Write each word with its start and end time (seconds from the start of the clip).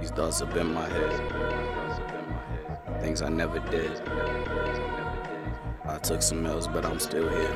These 0.00 0.10
thoughts 0.12 0.40
up 0.40 0.56
in 0.56 0.72
my 0.72 0.88
head. 0.88 1.12
Things 3.02 3.20
I 3.20 3.28
never 3.28 3.58
did. 3.70 4.00
I 5.84 5.98
took 5.98 6.22
some 6.22 6.46
L's, 6.46 6.66
but 6.66 6.86
I'm 6.86 6.98
still 6.98 7.28
here. 7.28 7.54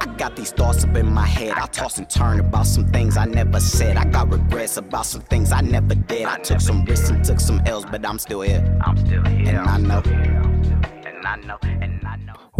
I 0.00 0.06
got 0.18 0.36
these 0.36 0.52
thoughts 0.52 0.84
up 0.84 0.94
in 0.94 1.10
my 1.10 1.24
head. 1.26 1.52
I 1.56 1.66
toss 1.68 1.96
and 1.96 2.08
turn 2.08 2.38
about 2.38 2.66
some 2.66 2.86
things 2.88 3.16
I 3.16 3.24
never 3.24 3.60
said. 3.60 3.96
I 3.96 4.04
got 4.04 4.30
regrets 4.30 4.76
about 4.76 5.06
some 5.06 5.22
things 5.22 5.52
I 5.52 5.62
never 5.62 5.94
did. 5.94 6.26
I 6.26 6.36
took 6.38 6.60
some 6.60 6.84
risks 6.84 7.08
and 7.08 7.24
took 7.24 7.40
some 7.40 7.62
L's, 7.64 7.86
but 7.86 8.04
I'm 8.04 8.18
still 8.18 8.42
here. 8.42 8.62
I'm 8.82 8.98
still 8.98 9.24
here. 9.24 9.48
And 9.48 9.58
I 9.58 9.78
know. 9.78 10.02
And 10.04 11.26
I 11.26 11.36
know. 11.36 11.56
And 11.62 11.82
I 11.82 11.86
know. 11.86 11.99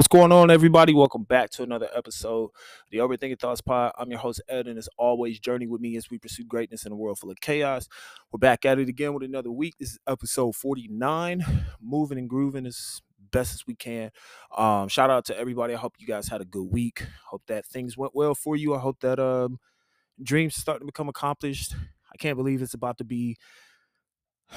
What's 0.01 0.09
going 0.09 0.33
on, 0.33 0.51
everybody? 0.51 0.95
Welcome 0.95 1.25
back 1.25 1.51
to 1.51 1.63
another 1.63 1.91
episode 1.95 2.45
of 2.45 2.51
the 2.91 2.97
Overthinking 2.97 3.39
Thoughts 3.39 3.61
Pod. 3.61 3.93
I'm 3.99 4.11
your 4.11 4.19
host, 4.19 4.41
Ed, 4.49 4.67
and 4.67 4.79
as 4.79 4.89
always, 4.97 5.39
journey 5.39 5.67
with 5.67 5.83
me 5.83 5.95
as 5.99 6.09
we 6.09 6.17
pursue 6.17 6.43
greatness 6.43 6.87
in 6.87 6.93
a 6.93 6.97
world 6.97 7.19
full 7.19 7.31
of 7.31 7.39
chaos. 7.43 7.87
We're 8.33 8.39
back 8.39 8.65
at 8.65 8.79
it 8.79 8.89
again 8.89 9.13
with 9.13 9.25
another 9.25 9.51
week. 9.51 9.75
This 9.79 9.91
is 9.91 9.99
episode 10.09 10.57
49, 10.57 11.45
moving 11.83 12.17
and 12.17 12.31
grooving 12.31 12.65
as 12.65 13.03
best 13.31 13.53
as 13.53 13.67
we 13.67 13.75
can. 13.75 14.11
Um, 14.57 14.89
shout 14.89 15.11
out 15.11 15.27
to 15.27 15.39
everybody. 15.39 15.75
I 15.75 15.77
hope 15.77 15.97
you 15.99 16.07
guys 16.07 16.29
had 16.29 16.41
a 16.41 16.47
good 16.47 16.73
week. 16.73 17.05
Hope 17.27 17.43
that 17.49 17.67
things 17.67 17.99
went 17.99 18.17
well 18.17 18.35
for 18.35 18.57
you. 18.57 18.75
I 18.75 18.79
hope 18.79 19.01
that 19.01 19.19
um, 19.19 19.59
dreams 20.23 20.55
starting 20.55 20.87
to 20.87 20.91
become 20.91 21.11
accomplished. 21.11 21.75
I 22.11 22.17
can't 22.17 22.39
believe 22.39 22.63
it's 22.63 22.73
about 22.73 22.97
to 22.99 23.05
be 23.05 23.37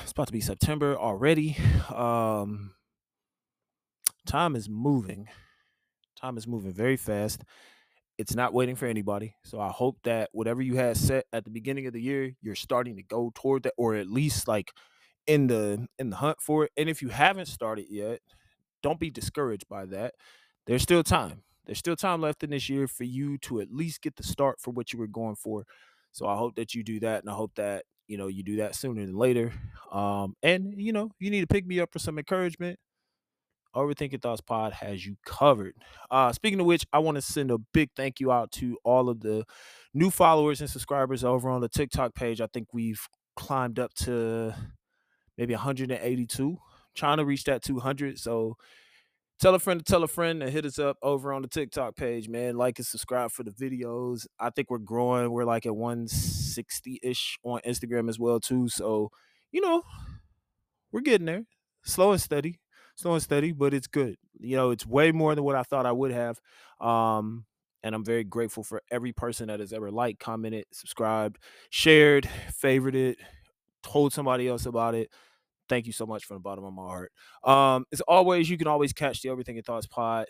it's 0.02 0.14
about 0.14 0.28
to 0.28 0.34
be 0.34 0.40
September 0.40 0.96
already. 0.98 1.58
Um, 1.94 2.76
time 4.26 4.56
is 4.56 4.70
moving. 4.70 5.28
Time 6.20 6.38
is 6.38 6.48
moving 6.48 6.74
very 6.74 6.98
fast. 6.98 7.44
It's 8.18 8.36
not 8.36 8.54
waiting 8.54 8.76
for 8.76 8.86
anybody. 8.86 9.36
So 9.44 9.60
I 9.60 9.70
hope 9.70 9.98
that 10.04 10.30
whatever 10.34 10.62
you 10.62 10.76
had 10.76 10.98
set 10.98 11.26
at 11.34 11.44
the 11.46 11.50
beginning 11.50 11.88
of 11.88 11.94
the 11.94 12.02
year, 12.02 12.34
you're 12.42 12.56
starting 12.56 12.96
to 12.98 13.04
go 13.04 13.32
toward 13.36 13.64
that, 13.64 13.74
or 13.78 13.96
at 13.96 14.08
least 14.08 14.48
like 14.48 14.72
in 15.28 15.48
the 15.48 15.88
in 16.00 16.10
the 16.12 16.18
hunt 16.18 16.42
for 16.42 16.66
it. 16.66 16.72
And 16.78 16.90
if 16.90 17.02
you 17.02 17.10
haven't 17.10 17.48
started 17.48 17.88
yet, 17.90 18.22
don't 18.84 19.00
be 19.00 19.10
discouraged 19.10 19.68
by 19.68 19.86
that. 19.88 20.14
There's 20.66 20.84
still 20.84 21.04
time. 21.04 21.44
There's 21.66 21.80
still 21.80 21.96
time 21.96 22.22
left 22.22 22.44
in 22.44 22.52
this 22.52 22.70
year 22.70 22.88
for 22.88 23.04
you 23.06 23.38
to 23.40 23.62
at 23.62 23.72
least 23.72 24.02
get 24.02 24.16
the 24.18 24.24
start 24.24 24.60
for 24.60 24.72
what 24.72 24.94
you 24.94 25.00
were 25.00 25.08
going 25.08 25.36
for. 25.36 25.66
So 26.12 26.28
I 26.28 26.36
hope 26.36 26.56
that 26.56 26.76
you 26.76 26.84
do 26.84 27.00
that, 27.02 27.22
and 27.22 27.30
I 27.30 27.34
hope 27.34 27.56
that 27.56 27.86
you 28.08 28.18
know 28.18 28.28
you 28.28 28.44
do 28.44 28.58
that 28.58 28.76
sooner 28.76 29.06
than 29.06 29.16
later. 29.16 29.54
Um, 29.92 30.36
and 30.44 30.74
you 30.78 30.94
know 30.94 31.12
you 31.20 31.30
need 31.32 31.42
to 31.42 31.48
pick 31.48 31.66
me 31.66 31.80
up 31.80 31.92
for 31.92 32.00
some 32.00 32.20
encouragement. 32.20 32.80
Overthinking 33.76 34.22
Thoughts 34.22 34.42
Pod 34.42 34.74
has 34.74 35.06
you 35.06 35.16
covered. 35.26 35.76
Uh, 36.12 36.32
speaking 36.32 36.60
of 36.60 36.66
which, 36.66 36.86
I 36.94 37.00
want 37.00 37.16
to 37.16 37.22
send 37.22 37.52
a 37.52 37.58
big 37.58 37.90
thank 37.96 38.20
you 38.20 38.32
out 38.32 38.52
to 38.54 38.78
all 38.84 39.10
of 39.10 39.22
the 39.22 39.46
new 39.94 40.10
followers 40.10 40.62
and 40.62 40.70
subscribers 40.70 41.24
over 41.24 41.50
on 41.50 41.62
the 41.62 41.70
TikTok 41.70 42.14
page. 42.14 42.42
I 42.42 42.48
think 42.48 42.68
we've 42.74 43.02
climbed 43.36 43.80
up 43.80 43.94
to 43.96 44.54
maybe 45.38 45.54
182, 45.54 46.58
trying 46.96 47.18
to 47.18 47.26
reach 47.26 47.46
that 47.46 47.64
200. 47.64 48.20
So 48.20 48.58
tell 49.40 49.56
a 49.56 49.60
friend 49.60 49.80
to 49.80 49.92
tell 49.92 50.04
a 50.04 50.08
friend 50.08 50.42
to 50.42 50.50
hit 50.50 50.66
us 50.66 50.78
up 50.78 50.98
over 51.02 51.34
on 51.34 51.42
the 51.42 51.48
TikTok 51.48 51.96
page, 51.96 52.30
man. 52.30 52.56
Like 52.56 52.78
and 52.80 52.86
subscribe 52.86 53.32
for 53.32 53.44
the 53.44 53.52
videos. 53.52 54.28
I 54.40 54.52
think 54.52 54.70
we're 54.70 54.78
growing. 54.78 55.32
We're 55.32 55.46
like 55.46 55.66
at 55.66 55.76
160 55.76 57.00
ish 57.02 57.40
on 57.44 57.60
Instagram 57.66 58.10
as 58.10 58.20
well, 58.20 58.40
too. 58.40 58.70
So, 58.70 59.10
you 59.52 59.62
know, 59.62 59.84
we're 60.92 61.02
getting 61.02 61.26
there. 61.26 61.46
Slow 61.84 62.12
and 62.12 62.22
steady 62.22 62.60
slow 62.96 63.14
and 63.14 63.24
steady, 63.24 63.52
but 63.52 63.74
it's 63.74 63.88
good. 63.88 64.18
You 64.40 64.56
know, 64.56 64.72
it's 64.72 64.86
way 64.86 65.12
more 65.12 65.36
than 65.36 65.44
what 65.44 65.56
I 65.56 65.64
thought 65.64 65.86
I 65.86 65.92
would 65.92 66.12
have. 66.12 66.40
Um, 66.80 67.46
and 67.84 67.94
I'm 67.94 68.06
very 68.06 68.24
grateful 68.24 68.64
for 68.64 68.82
every 68.92 69.12
person 69.12 69.48
that 69.48 69.60
has 69.60 69.74
ever 69.74 69.92
liked, 69.92 70.20
commented, 70.20 70.66
subscribed, 70.72 71.38
shared, 71.70 72.30
favorited, 72.62 73.16
told 73.84 74.14
somebody 74.14 74.48
else 74.48 74.66
about 74.66 74.96
it. 74.96 75.10
Thank 75.70 75.86
you 75.86 75.94
so 75.94 76.06
much 76.06 76.26
from 76.26 76.38
the 76.38 76.42
bottom 76.42 76.64
of 76.64 76.74
my 76.74 76.84
heart. 76.84 77.12
Um, 77.44 77.86
as 77.92 78.02
always, 78.02 78.50
you 78.50 78.58
can 78.58 78.68
always 78.68 78.94
catch 78.94 79.22
the 79.22 79.30
Overthinking 79.30 79.66
Thoughts 79.66 79.88
pod 79.88 80.28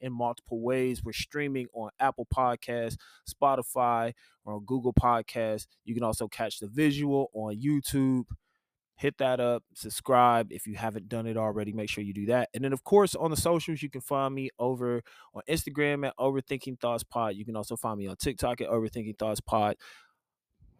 in 0.00 0.12
multiple 0.12 0.60
ways. 0.60 1.02
We're 1.04 1.12
streaming 1.12 1.66
on 1.72 1.90
Apple 2.00 2.26
Podcasts, 2.34 2.96
Spotify, 3.28 4.12
or 4.44 4.54
on 4.54 4.64
Google 4.64 4.92
Podcasts. 4.92 5.66
You 5.84 5.94
can 5.94 6.04
also 6.04 6.28
catch 6.28 6.58
the 6.58 6.68
visual 6.68 7.30
on 7.32 7.60
YouTube 7.60 8.24
hit 8.98 9.16
that 9.18 9.38
up, 9.38 9.62
subscribe 9.74 10.52
if 10.52 10.66
you 10.66 10.74
haven't 10.74 11.08
done 11.08 11.26
it 11.26 11.36
already. 11.36 11.72
Make 11.72 11.88
sure 11.88 12.02
you 12.02 12.12
do 12.12 12.26
that. 12.26 12.48
And 12.52 12.64
then, 12.64 12.72
of 12.72 12.82
course, 12.82 13.14
on 13.14 13.30
the 13.30 13.36
socials, 13.36 13.80
you 13.80 13.88
can 13.88 14.00
find 14.00 14.34
me 14.34 14.50
over 14.58 15.02
on 15.34 15.42
Instagram 15.48 16.04
at 16.04 16.16
Overthinking 16.18 16.80
Thoughts 16.80 17.04
Pod. 17.04 17.36
You 17.36 17.44
can 17.44 17.54
also 17.54 17.76
find 17.76 17.96
me 17.96 18.08
on 18.08 18.16
TikTok 18.16 18.60
at 18.60 18.68
Overthinking 18.68 19.16
Thoughts 19.16 19.40
Pod. 19.40 19.76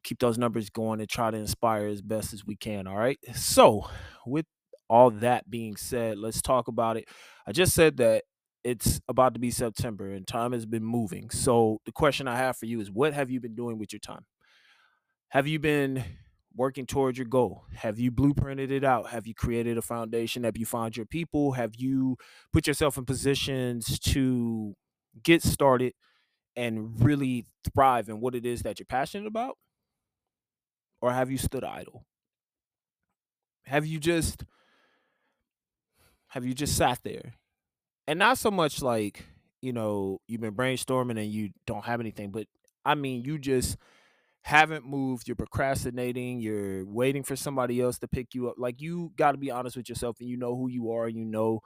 Keep 0.02 0.18
those 0.18 0.36
numbers 0.36 0.68
going 0.68 0.98
and 0.98 1.08
try 1.08 1.30
to 1.30 1.36
inspire 1.36 1.86
as 1.86 2.02
best 2.02 2.32
as 2.32 2.44
we 2.44 2.56
can. 2.56 2.88
All 2.88 2.96
right. 2.96 3.18
So, 3.34 3.88
with 4.26 4.46
all 4.90 5.10
that 5.10 5.48
being 5.48 5.76
said, 5.76 6.18
let's 6.18 6.42
talk 6.42 6.66
about 6.66 6.96
it. 6.96 7.08
I 7.46 7.52
just 7.52 7.72
said 7.72 7.98
that 7.98 8.24
it's 8.64 9.00
about 9.06 9.34
to 9.34 9.40
be 9.40 9.52
September 9.52 10.10
and 10.10 10.26
time 10.26 10.50
has 10.52 10.66
been 10.66 10.84
moving. 10.84 11.30
So, 11.30 11.80
the 11.86 11.92
question 11.92 12.26
I 12.26 12.36
have 12.36 12.56
for 12.56 12.66
you 12.66 12.80
is 12.80 12.90
what 12.90 13.14
have 13.14 13.30
you 13.30 13.40
been 13.40 13.54
doing 13.54 13.78
with 13.78 13.92
your 13.92 14.00
time? 14.00 14.26
Have 15.28 15.46
you 15.46 15.60
been 15.60 16.02
working 16.58 16.86
towards 16.86 17.19
your 17.19 17.26
goal? 17.26 17.64
Have 17.76 17.98
you 17.98 18.12
blueprinted 18.12 18.70
it 18.70 18.84
out? 18.84 19.10
Have 19.10 19.26
you 19.26 19.34
created 19.34 19.78
a 19.78 19.82
foundation? 19.82 20.44
Have 20.44 20.58
you 20.58 20.66
found 20.66 20.96
your 20.96 21.06
people? 21.06 21.52
Have 21.52 21.76
you 21.76 22.19
put 22.52 22.66
yourself 22.66 22.98
in 22.98 23.06
positions 23.06 23.98
to 24.00 24.74
get 25.22 25.42
started 25.42 25.94
and 26.56 27.02
really 27.02 27.46
thrive 27.74 28.08
in 28.08 28.20
what 28.20 28.34
it 28.34 28.46
is 28.46 28.62
that 28.62 28.80
you're 28.80 28.86
passionate 28.86 29.28
about? 29.28 29.56
Or 31.00 31.12
have 31.12 31.30
you 31.30 31.38
stood 31.38 31.64
idle? 31.64 32.04
Have 33.64 33.86
you 33.86 34.00
just 34.00 34.44
have 36.28 36.44
you 36.44 36.54
just 36.54 36.76
sat 36.76 37.00
there? 37.04 37.34
And 38.06 38.19
not 38.19 38.38
so 38.38 38.50
much 38.50 38.82
like, 38.82 39.25
you 39.62 39.72
know, 39.72 40.20
you've 40.28 40.40
been 40.40 40.54
brainstorming 40.54 41.19
and 41.20 41.32
you 41.32 41.50
don't 41.66 41.84
have 41.84 42.00
anything, 42.00 42.30
but 42.30 42.46
I 42.84 42.94
mean, 42.94 43.22
you 43.25 43.38
just 43.38 43.76
haven't 44.48 44.86
moved, 44.86 45.28
you're 45.28 45.36
procrastinating, 45.36 46.41
you're 46.41 46.86
waiting 46.86 47.22
for 47.22 47.36
somebody 47.36 47.82
else 47.82 47.98
to 47.98 48.09
pick 48.09 48.34
you 48.34 48.48
up. 48.48 48.54
Like 48.56 48.81
you 48.81 49.12
got 49.14 49.32
to 49.32 49.38
be 49.38 49.50
honest 49.50 49.76
with 49.76 49.91
yourself 49.91 50.16
and 50.20 50.28
you 50.28 50.38
know 50.38 50.56
who 50.56 50.70
you 50.70 50.91
are 50.91 51.06
and 51.06 51.16
you 51.19 51.26
know 51.26 51.60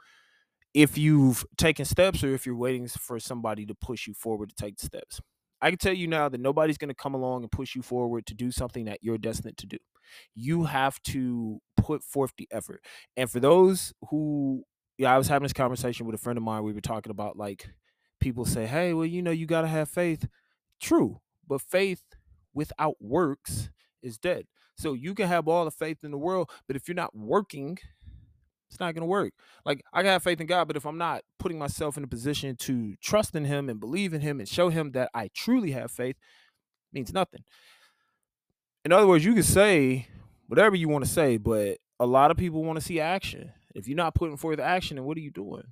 if 0.75 0.99
you've 0.99 1.45
taken 1.57 1.85
steps 1.85 2.25
or 2.25 2.35
if 2.35 2.45
you're 2.45 2.57
waiting 2.57 2.89
for 2.89 3.21
somebody 3.21 3.65
to 3.67 3.75
push 3.75 4.09
you 4.09 4.15
forward 4.15 4.49
to 4.49 4.57
take 4.57 4.81
steps. 4.81 5.21
I 5.61 5.71
can 5.71 5.79
tell 5.79 5.93
you 5.93 6.09
now 6.09 6.29
that 6.29 6.41
nobody's 6.41 6.77
going 6.77 6.89
to 6.89 6.95
come 6.95 7.15
along 7.15 7.43
and 7.43 7.53
push 7.53 7.77
you 7.77 7.83
forward 7.83 8.27
to 8.27 8.35
do 8.35 8.51
something 8.51 8.87
that 8.87 8.99
you're 9.01 9.17
destined 9.17 9.59
to 9.59 9.67
do. 9.67 9.79
You 10.35 10.65
have 10.65 11.01
to 11.05 11.61
put 11.77 12.03
forth 12.03 12.33
the 12.37 12.49
effort. 12.51 12.85
And 13.17 13.31
for 13.31 13.39
those 13.39 13.93
who, 14.11 14.65
yeah, 14.99 15.15
I 15.15 15.19
was 15.19 15.29
having 15.29 15.45
this 15.45 15.53
conversation 15.53 16.05
with 16.05 16.17
a 16.17 16.19
friend 16.19 16.37
of 16.37 16.43
mine. 16.43 16.65
We 16.65 16.73
were 16.73 16.81
talking 16.81 17.13
about 17.13 17.37
like 17.37 17.69
people 18.21 18.45
say, 18.45 18.67
hey, 18.67 18.93
well, 18.93 19.07
you 19.07 19.23
know, 19.23 19.31
you 19.31 19.47
got 19.47 19.63
to 19.63 19.69
have 19.69 19.89
faith. 19.89 20.27
True. 20.81 21.21
But 21.47 21.61
faith 21.63 22.03
without 22.55 22.97
works 23.01 23.71
is 24.03 24.19
dead. 24.19 24.47
So 24.77 24.95
you 24.95 25.15
can 25.15 25.29
have 25.29 25.49
all 25.49 25.65
the 25.65 25.71
faith 25.71 26.03
in 26.03 26.11
the 26.11 26.19
world, 26.19 26.51
but 26.67 26.77
if 26.77 26.89
you're 26.89 26.95
not 26.95 27.15
working, 27.15 27.79
it's 28.71 28.81
not 28.81 28.95
going 28.95 29.03
to 29.03 29.07
work. 29.07 29.35
Like 29.65 29.83
I 29.93 30.03
can 30.03 30.11
have 30.11 30.23
faith 30.23 30.41
in 30.41 30.47
God, 30.47 30.67
but 30.67 30.77
if 30.77 30.87
I'm 30.87 30.99
not 30.99 31.23
putting 31.39 31.59
myself 31.59 31.97
in 31.97 32.05
a 32.05 32.09
position 32.09 32.57
to 32.57 32.97
trust 33.03 33.37
in 33.37 33.45
Him 33.45 33.69
and 33.69 33.79
believe 33.79 34.15
in 34.15 34.23
Him 34.23 34.41
and 34.41 34.49
show 34.49 34.71
Him 34.71 34.93
that 34.93 35.11
I 35.15 35.29
truly 35.35 35.73
have 35.73 35.91
faith, 35.91 36.17
means 36.93 37.13
nothing. 37.13 37.45
In 38.85 38.93
other 38.93 39.07
words, 39.07 39.25
you 39.25 39.35
can 39.35 39.43
say 39.43 40.09
whatever 40.49 40.75
you 40.75 40.89
want 40.89 41.05
to 41.05 41.11
say, 41.11 41.37
but 41.37 41.79
a 42.01 42.07
lot 42.07 42.31
of 42.31 42.37
people 42.37 42.65
want 42.65 42.79
to 42.79 42.85
see 42.85 42.99
action. 42.99 43.53
If 43.75 43.89
you're 43.89 43.97
not 43.97 44.15
putting 44.15 44.37
forth 44.37 44.59
action, 44.59 44.97
then 44.97 45.05
what 45.05 45.17
are 45.17 45.21
you 45.21 45.31
doing? 45.31 45.65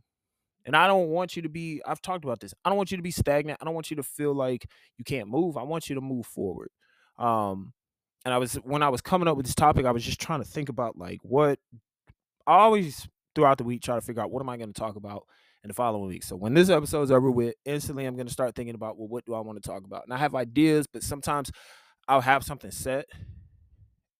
And 0.67 0.77
I 0.77 0.87
don't 0.87 1.09
want 1.09 1.37
you 1.37 1.43
to 1.43 1.49
be, 1.49 1.81
I've 1.87 2.03
talked 2.03 2.25
about 2.25 2.41
this. 2.41 2.55
I 2.65 2.69
don't 2.69 2.77
want 2.77 2.91
you 2.91 2.97
to 2.97 3.03
be 3.03 3.11
stagnant. 3.11 3.59
I 3.61 3.65
don't 3.65 3.75
want 3.75 3.91
you 3.91 3.97
to 3.97 4.03
feel 4.03 4.35
like 4.35 4.67
you 4.99 5.05
can't 5.05 5.29
move. 5.29 5.57
I 5.57 5.63
want 5.63 5.89
you 5.89 5.95
to 5.95 6.01
move 6.01 6.27
forward. 6.27 6.71
Um, 7.19 7.73
and 8.25 8.35
I 8.35 8.39
was, 8.39 8.55
when 8.57 8.83
I 8.83 8.91
was 8.91 9.01
coming 9.01 9.29
up 9.29 9.37
with 9.37 9.47
this 9.47 9.55
topic, 9.55 9.87
I 9.87 9.91
was 9.91 10.05
just 10.05 10.21
trying 10.21 10.43
to 10.43 10.49
think 10.49 10.69
about 10.69 10.99
like 10.99 11.19
what 11.23 11.59
I 12.47 12.59
always 12.59 13.09
throughout 13.35 13.59
the 13.59 13.65
week 13.65 13.83
try 13.83 13.95
to 13.95 14.01
figure 14.01 14.23
out 14.23 14.31
what 14.31 14.43
am 14.43 14.49
I 14.49 14.57
going 14.57 14.73
to 14.73 14.79
talk 14.79 14.97
about 14.97 15.25
in 15.63 15.69
the 15.69 15.75
following 15.75 16.09
week. 16.09 16.25
So 16.25 16.37
when 16.37 16.55
this 16.55 16.69
episode 16.69 17.03
is 17.03 17.11
over 17.11 17.31
with, 17.31 17.55
instantly 17.65 18.05
I'm 18.05 18.17
going 18.17 18.27
to 18.27 18.33
start 18.33 18.55
thinking 18.55 18.75
about, 18.75 18.99
well, 18.99 19.09
what 19.09 19.25
do 19.25 19.35
I 19.35 19.41
want 19.41 19.63
to 19.63 19.67
talk 19.67 19.85
about? 19.85 20.05
And 20.05 20.13
I 20.13 20.19
have 20.19 20.35
ideas, 20.35 20.87
but 20.87 21.03
sometimes 21.03 21.51
I'll 22.09 22.21
have 22.21 22.45
something 22.45 22.71
set 22.71 23.07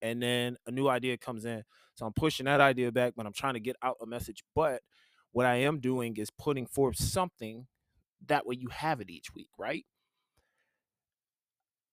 and 0.03 0.23
then 0.23 0.57
a 0.67 0.71
new 0.71 0.89
idea 0.89 1.17
comes 1.17 1.45
in. 1.45 1.63
So 1.95 2.07
I'm 2.07 2.13
pushing 2.13 2.47
that 2.47 2.61
idea 2.61 2.91
back, 2.93 3.15
but 3.17 3.27
I'm 3.27 3.33
trying 3.33 3.55
to 3.55 3.61
get 3.61 3.77
out 3.83 3.97
a 4.01 4.07
message. 4.07 4.43
But 4.55 4.81
what 5.33 5.47
I 5.47 5.57
am 5.57 5.79
doing 5.81 6.17
is 6.17 6.31
putting 6.31 6.67
forth 6.67 6.97
something 6.97 7.67
that 8.27 8.47
way 8.47 8.57
you 8.59 8.69
have 8.69 9.01
it 9.01 9.11
each 9.11 9.35
week, 9.35 9.49
right? 9.59 9.85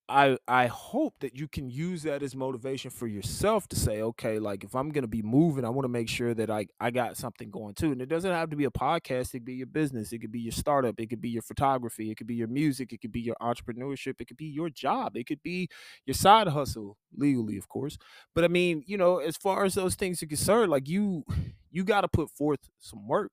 I 0.09 0.38
I 0.48 0.68
hope 0.68 1.15
that 1.19 1.36
you 1.38 1.48
can 1.50 1.69
use 1.69 2.04
that 2.04 2.24
as 2.24 2.33
motivation 2.36 2.89
for 2.92 3.07
yourself 3.07 3.68
to 3.69 3.75
say, 3.75 4.01
okay, 4.01 4.39
like 4.39 4.63
if 4.63 4.74
I'm 4.74 4.89
gonna 4.89 5.07
be 5.07 5.21
moving, 5.21 5.65
I 5.65 5.69
want 5.69 5.83
to 5.83 5.89
make 5.89 6.07
sure 6.07 6.33
that 6.33 6.50
I 6.50 6.68
I 6.80 6.92
got 6.92 7.18
something 7.18 7.51
going 7.51 7.74
too. 7.74 7.92
And 7.92 8.01
it 8.01 8.07
doesn't 8.07 8.31
have 8.31 8.50
to 8.51 8.56
be 8.56 8.63
a 8.65 8.71
podcast, 8.71 9.30
it 9.30 9.39
could 9.39 9.45
be 9.45 9.56
your 9.56 9.68
business, 9.68 10.13
it 10.13 10.19
could 10.19 10.31
be 10.31 10.39
your 10.39 10.54
startup, 10.54 11.00
it 11.00 11.07
could 11.09 11.19
be 11.19 11.30
your 11.30 11.42
photography, 11.42 12.09
it 12.09 12.15
could 12.18 12.27
be 12.27 12.36
your 12.36 12.48
music, 12.48 12.94
it 12.94 13.01
could 13.01 13.12
be 13.12 13.19
your 13.19 13.36
entrepreneurship, 13.42 14.21
it 14.21 14.27
could 14.27 14.38
be 14.38 14.45
your 14.45 14.69
job, 14.69 15.18
it 15.18 15.27
could 15.27 15.44
be 15.44 15.68
your 16.06 16.13
side 16.13 16.48
hustle, 16.48 16.98
legally, 17.15 17.57
of 17.57 17.68
course. 17.68 17.98
But 18.33 18.45
I 18.45 18.48
mean, 18.48 18.83
you 18.88 18.98
know, 18.98 19.18
as 19.19 19.36
far 19.36 19.65
as 19.65 19.74
those 19.75 19.95
things 19.95 20.24
are 20.24 20.27
concerned, 20.27 20.71
like 20.71 20.88
you 20.88 21.25
you 21.71 21.83
gotta 21.83 22.07
put 22.07 22.30
forth 22.31 22.69
some 22.80 23.07
work. 23.07 23.31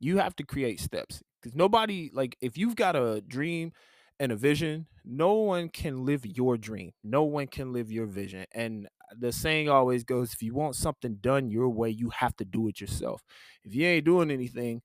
You 0.00 0.18
have 0.18 0.34
to 0.36 0.44
create 0.44 0.80
steps. 0.80 1.22
Because 1.40 1.56
nobody 1.56 2.08
like 2.12 2.36
if 2.40 2.56
you've 2.56 2.76
got 2.76 2.94
a 2.94 3.20
dream 3.20 3.72
and 4.22 4.30
a 4.30 4.36
vision, 4.36 4.86
no 5.04 5.34
one 5.34 5.68
can 5.68 6.06
live 6.06 6.24
your 6.24 6.56
dream. 6.56 6.92
No 7.02 7.24
one 7.24 7.48
can 7.48 7.72
live 7.72 7.90
your 7.90 8.06
vision. 8.06 8.46
And 8.52 8.88
the 9.18 9.32
saying 9.32 9.68
always 9.68 10.04
goes 10.04 10.32
if 10.32 10.44
you 10.44 10.54
want 10.54 10.76
something 10.76 11.16
done 11.16 11.50
your 11.50 11.68
way, 11.68 11.90
you 11.90 12.08
have 12.10 12.36
to 12.36 12.44
do 12.44 12.68
it 12.68 12.80
yourself. 12.80 13.20
If 13.64 13.74
you 13.74 13.84
ain't 13.84 14.04
doing 14.04 14.30
anything, 14.30 14.80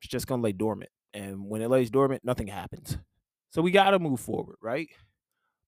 it's 0.00 0.10
just 0.10 0.26
going 0.26 0.40
to 0.40 0.44
lay 0.44 0.50
dormant. 0.50 0.90
And 1.14 1.48
when 1.48 1.62
it 1.62 1.70
lays 1.70 1.90
dormant, 1.90 2.24
nothing 2.24 2.48
happens. 2.48 2.98
So 3.50 3.62
we 3.62 3.70
got 3.70 3.90
to 3.90 4.00
move 4.00 4.18
forward, 4.18 4.56
right? 4.60 4.88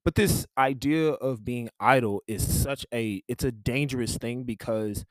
But 0.05 0.17
this 0.17 0.45
idea 0.59 1.11
of 1.11 1.45
being 1.45 1.71
idle 1.79 2.25
is 2.27 2.63
such 2.63 2.85
a 2.93 3.23
it's 3.29 3.45
a 3.45 3.53
dangerous 3.53 4.17
thing 4.17 4.43
because 4.43 5.05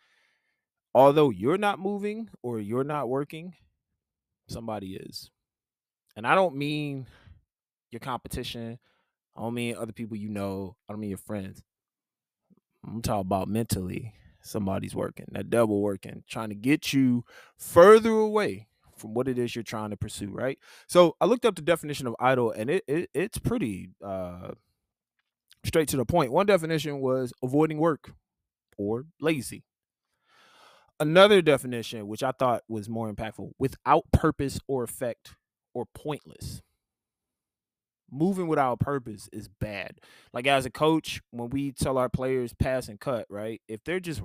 although 0.93 1.29
you're 1.29 1.57
not 1.57 1.79
moving 1.79 2.27
or 2.43 2.59
you're 2.59 2.83
not 2.83 3.07
working, 3.07 3.53
somebody 4.49 4.97
is. 4.97 5.31
And 6.17 6.27
I 6.27 6.35
don't 6.35 6.55
mean 6.55 7.07
your 7.91 7.99
competition. 7.99 8.79
I 9.35 9.41
don't 9.41 9.53
mean 9.53 9.75
other 9.75 9.93
people 9.93 10.17
you 10.17 10.29
know. 10.29 10.75
I 10.87 10.93
don't 10.93 10.99
mean 10.99 11.09
your 11.09 11.17
friends. 11.19 11.61
I'm 12.85 13.01
talking 13.01 13.21
about 13.21 13.47
mentally. 13.47 14.13
Somebody's 14.41 14.95
working, 14.95 15.25
that 15.31 15.49
devil 15.49 15.81
working, 15.81 16.23
trying 16.29 16.49
to 16.49 16.55
get 16.55 16.93
you 16.93 17.25
further 17.57 18.11
away 18.11 18.67
from 18.95 19.13
what 19.13 19.27
it 19.27 19.37
is 19.37 19.55
you're 19.55 19.63
trying 19.63 19.89
to 19.89 19.97
pursue, 19.97 20.29
right? 20.29 20.57
So 20.87 21.15
I 21.19 21.25
looked 21.25 21.45
up 21.45 21.55
the 21.55 21.61
definition 21.61 22.07
of 22.07 22.15
idle, 22.19 22.51
and 22.51 22.69
it, 22.69 22.83
it 22.87 23.09
it's 23.13 23.37
pretty 23.37 23.89
uh, 24.03 24.51
straight 25.65 25.89
to 25.89 25.97
the 25.97 26.05
point. 26.05 26.31
One 26.31 26.45
definition 26.45 26.99
was 26.99 27.33
avoiding 27.43 27.77
work 27.77 28.11
or 28.77 29.05
lazy. 29.19 29.63
Another 30.99 31.41
definition, 31.41 32.07
which 32.07 32.23
I 32.23 32.31
thought 32.31 32.63
was 32.67 32.89
more 32.89 33.11
impactful, 33.11 33.51
without 33.59 34.05
purpose 34.11 34.59
or 34.67 34.83
effect 34.83 35.35
or 35.73 35.85
pointless 35.93 36.61
moving 38.11 38.47
without 38.47 38.79
purpose 38.79 39.29
is 39.31 39.47
bad. 39.47 39.99
Like 40.33 40.47
as 40.47 40.65
a 40.65 40.69
coach, 40.69 41.21
when 41.31 41.49
we 41.49 41.71
tell 41.71 41.97
our 41.97 42.09
players 42.09 42.53
pass 42.53 42.87
and 42.87 42.99
cut, 42.99 43.25
right? 43.29 43.61
If 43.67 43.83
they're 43.83 43.99
just 43.99 44.21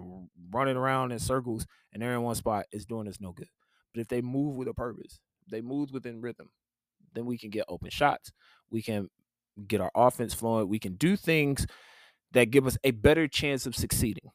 running 0.53 0.77
around 0.77 1.13
in 1.13 1.19
circles 1.19 1.67
and 1.93 2.03
they're 2.03 2.15
in 2.15 2.23
one 2.23 2.35
spot, 2.35 2.67
it's 2.73 2.85
doing 2.85 3.09
us 3.09 3.21
no 3.21 3.33
good. 3.33 3.49
But 3.95 4.01
if 4.01 4.09
they 4.09 4.23
move 4.23 4.57
with 4.57 4.69
a 4.69 4.75
purpose, 4.75 5.19
they 5.51 5.61
move 5.61 5.93
within 5.93 6.21
rhythm, 6.21 6.51
then 7.15 7.27
we 7.27 7.37
can 7.39 7.51
get 7.51 7.67
open 7.69 7.91
shots. 7.91 8.33
We 8.71 8.83
can 8.83 9.09
get 9.67 9.81
our 9.81 9.91
offense 9.95 10.33
flowing. 10.35 10.69
We 10.69 10.79
can 10.79 10.95
do 10.95 11.17
things 11.17 11.67
that 12.33 12.51
give 12.51 12.67
us 12.67 12.79
a 12.85 12.93
better 12.93 13.29
chance 13.29 13.67
of 13.67 13.77
succeeding. 13.77 14.31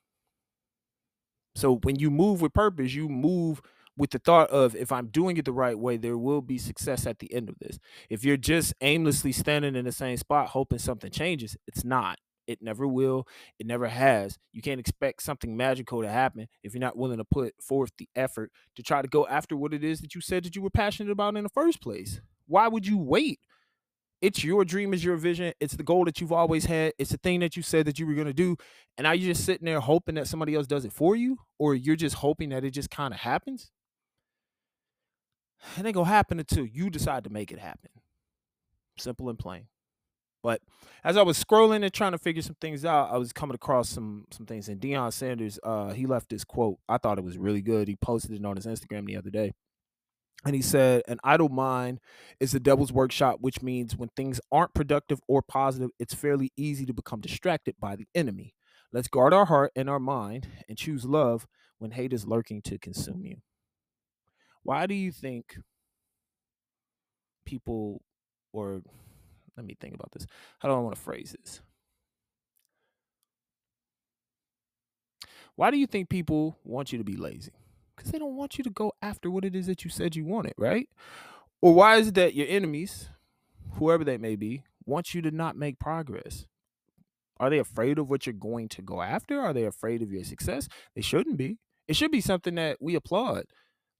So 1.55 1.77
when 1.77 1.97
you 1.97 2.11
move 2.11 2.41
with 2.41 2.53
purpose, 2.53 2.93
you 2.93 3.09
move 3.09 3.61
with 3.97 4.11
the 4.11 4.19
thought 4.19 4.49
of 4.51 4.75
if 4.75 4.91
I'm 4.91 5.07
doing 5.07 5.37
it 5.37 5.45
the 5.45 5.51
right 5.51 5.77
way, 5.77 5.97
there 5.97 6.17
will 6.17 6.41
be 6.41 6.57
success 6.57 7.05
at 7.07 7.19
the 7.19 7.33
end 7.33 7.49
of 7.49 7.57
this. 7.59 7.79
If 8.09 8.23
you're 8.23 8.37
just 8.37 8.73
aimlessly 8.81 9.31
standing 9.31 9.75
in 9.75 9.85
the 9.85 9.91
same 9.91 10.17
spot 10.17 10.49
hoping 10.49 10.79
something 10.79 11.11
changes, 11.11 11.57
it's 11.67 11.83
not. 11.83 12.19
It 12.47 12.61
never 12.61 12.87
will. 12.87 13.27
It 13.59 13.67
never 13.67 13.87
has. 13.87 14.37
You 14.53 14.61
can't 14.61 14.79
expect 14.79 15.21
something 15.21 15.57
magical 15.57 16.01
to 16.01 16.09
happen 16.09 16.47
if 16.63 16.73
you're 16.73 16.79
not 16.79 16.97
willing 16.97 17.17
to 17.17 17.25
put 17.25 17.53
forth 17.61 17.91
the 17.97 18.07
effort 18.15 18.51
to 18.75 18.83
try 18.83 19.01
to 19.01 19.07
go 19.07 19.27
after 19.27 19.57
what 19.57 19.73
it 19.73 19.83
is 19.83 19.99
that 19.99 20.15
you 20.15 20.21
said 20.21 20.45
that 20.45 20.55
you 20.55 20.61
were 20.61 20.69
passionate 20.69 21.11
about 21.11 21.35
in 21.35 21.43
the 21.43 21.49
first 21.49 21.81
place. 21.81 22.21
Why 22.47 22.69
would 22.69 22.87
you 22.87 22.97
wait? 22.97 23.39
It's 24.21 24.43
your 24.43 24.65
dream, 24.65 24.93
it's 24.93 25.03
your 25.03 25.17
vision, 25.17 25.53
it's 25.59 25.75
the 25.75 25.83
goal 25.83 26.05
that 26.05 26.19
you've 26.19 26.31
always 26.31 26.65
had, 26.65 26.93
it's 26.97 27.11
the 27.11 27.17
thing 27.17 27.41
that 27.41 27.55
you 27.55 27.61
said 27.61 27.85
that 27.85 27.99
you 27.99 28.07
were 28.07 28.15
gonna 28.15 28.33
do. 28.33 28.55
And 28.97 29.05
are 29.05 29.13
you're 29.13 29.33
just 29.33 29.45
sitting 29.45 29.65
there 29.65 29.79
hoping 29.79 30.15
that 30.15 30.27
somebody 30.27 30.55
else 30.55 30.65
does 30.65 30.85
it 30.85 30.93
for 30.93 31.15
you? 31.15 31.37
Or 31.59 31.75
you're 31.75 31.95
just 31.95 32.15
hoping 32.15 32.49
that 32.49 32.63
it 32.63 32.71
just 32.71 32.89
kind 32.89 33.13
of 33.13 33.19
happens? 33.19 33.69
It 35.77 35.85
ain't 35.85 35.95
gonna 35.95 36.07
happen 36.07 36.39
until 36.39 36.65
you 36.65 36.89
decide 36.89 37.23
to 37.25 37.29
make 37.29 37.51
it 37.51 37.59
happen. 37.59 37.91
Simple 38.97 39.29
and 39.29 39.39
plain. 39.39 39.67
But 40.43 40.61
as 41.03 41.17
I 41.17 41.23
was 41.23 41.43
scrolling 41.43 41.83
and 41.83 41.93
trying 41.93 42.11
to 42.13 42.17
figure 42.17 42.41
some 42.41 42.55
things 42.61 42.85
out, 42.85 43.11
I 43.11 43.17
was 43.17 43.33
coming 43.33 43.55
across 43.55 43.89
some 43.89 44.25
some 44.31 44.45
things. 44.45 44.69
And 44.69 44.79
Deion 44.79 45.11
Sanders, 45.11 45.59
uh, 45.63 45.89
he 45.91 46.05
left 46.05 46.29
this 46.29 46.43
quote. 46.43 46.77
I 46.87 46.97
thought 46.97 47.17
it 47.17 47.23
was 47.23 47.37
really 47.37 47.61
good. 47.61 47.87
He 47.87 47.95
posted 47.95 48.31
it 48.31 48.45
on 48.45 48.55
his 48.55 48.65
Instagram 48.65 49.05
the 49.05 49.17
other 49.17 49.29
day. 49.29 49.53
And 50.45 50.55
he 50.55 50.61
said, 50.61 51.01
An 51.07 51.19
idle 51.23 51.49
mind 51.49 51.99
is 52.39 52.51
the 52.51 52.59
devil's 52.59 52.93
workshop, 52.93 53.37
which 53.41 53.61
means 53.61 53.97
when 53.97 54.09
things 54.15 54.39
aren't 54.51 54.73
productive 54.73 55.19
or 55.27 55.41
positive, 55.41 55.89
it's 55.99 56.13
fairly 56.13 56.51
easy 56.55 56.85
to 56.85 56.93
become 56.93 57.21
distracted 57.21 57.75
by 57.79 57.95
the 57.95 58.07
enemy. 58.13 58.53
Let's 58.93 59.07
guard 59.07 59.33
our 59.33 59.45
heart 59.45 59.71
and 59.75 59.89
our 59.89 59.99
mind 59.99 60.47
and 60.69 60.77
choose 60.77 61.05
love 61.05 61.47
when 61.79 61.91
hate 61.91 62.13
is 62.13 62.25
lurking 62.25 62.61
to 62.63 62.77
consume 62.77 63.25
you. 63.25 63.37
Why 64.67 64.85
do 64.85 64.93
you 64.93 65.13
think 65.13 65.55
people, 67.47 68.01
or 68.53 68.81
let 69.55 69.65
me 69.65 69.75
think 69.81 69.95
about 69.95 70.11
this. 70.11 70.27
How 70.59 70.69
do 70.69 70.75
I 70.75 70.79
want 70.79 70.95
to 70.95 71.01
phrase 71.01 71.35
this? 71.39 71.61
Why 75.55 75.71
do 75.71 75.77
you 75.77 75.87
think 75.87 76.09
people 76.09 76.59
want 76.63 76.91
you 76.91 76.99
to 76.99 77.03
be 77.03 77.15
lazy? 77.15 77.53
Because 77.95 78.11
they 78.11 78.19
don't 78.19 78.35
want 78.35 78.59
you 78.59 78.63
to 78.65 78.69
go 78.69 78.91
after 79.01 79.31
what 79.31 79.43
it 79.43 79.55
is 79.55 79.65
that 79.65 79.83
you 79.83 79.89
said 79.89 80.15
you 80.15 80.23
wanted, 80.23 80.53
right? 80.55 80.87
Or 81.61 81.73
why 81.73 81.95
is 81.95 82.09
it 82.09 82.13
that 82.15 82.35
your 82.35 82.45
enemies, 82.47 83.09
whoever 83.73 84.03
they 84.03 84.19
may 84.19 84.35
be, 84.35 84.63
want 84.85 85.15
you 85.15 85.23
to 85.23 85.31
not 85.31 85.55
make 85.55 85.79
progress? 85.79 86.45
Are 87.39 87.49
they 87.49 87.57
afraid 87.57 87.97
of 87.97 88.09
what 88.09 88.27
you're 88.27 88.33
going 88.33 88.67
to 88.69 88.83
go 88.83 89.01
after? 89.01 89.39
Are 89.39 89.53
they 89.53 89.63
afraid 89.63 90.03
of 90.03 90.11
your 90.11 90.23
success? 90.23 90.67
They 90.93 91.01
shouldn't 91.01 91.37
be. 91.37 91.57
It 91.87 91.95
should 91.95 92.11
be 92.11 92.21
something 92.21 92.55
that 92.55 92.77
we 92.79 92.95
applaud. 92.95 93.45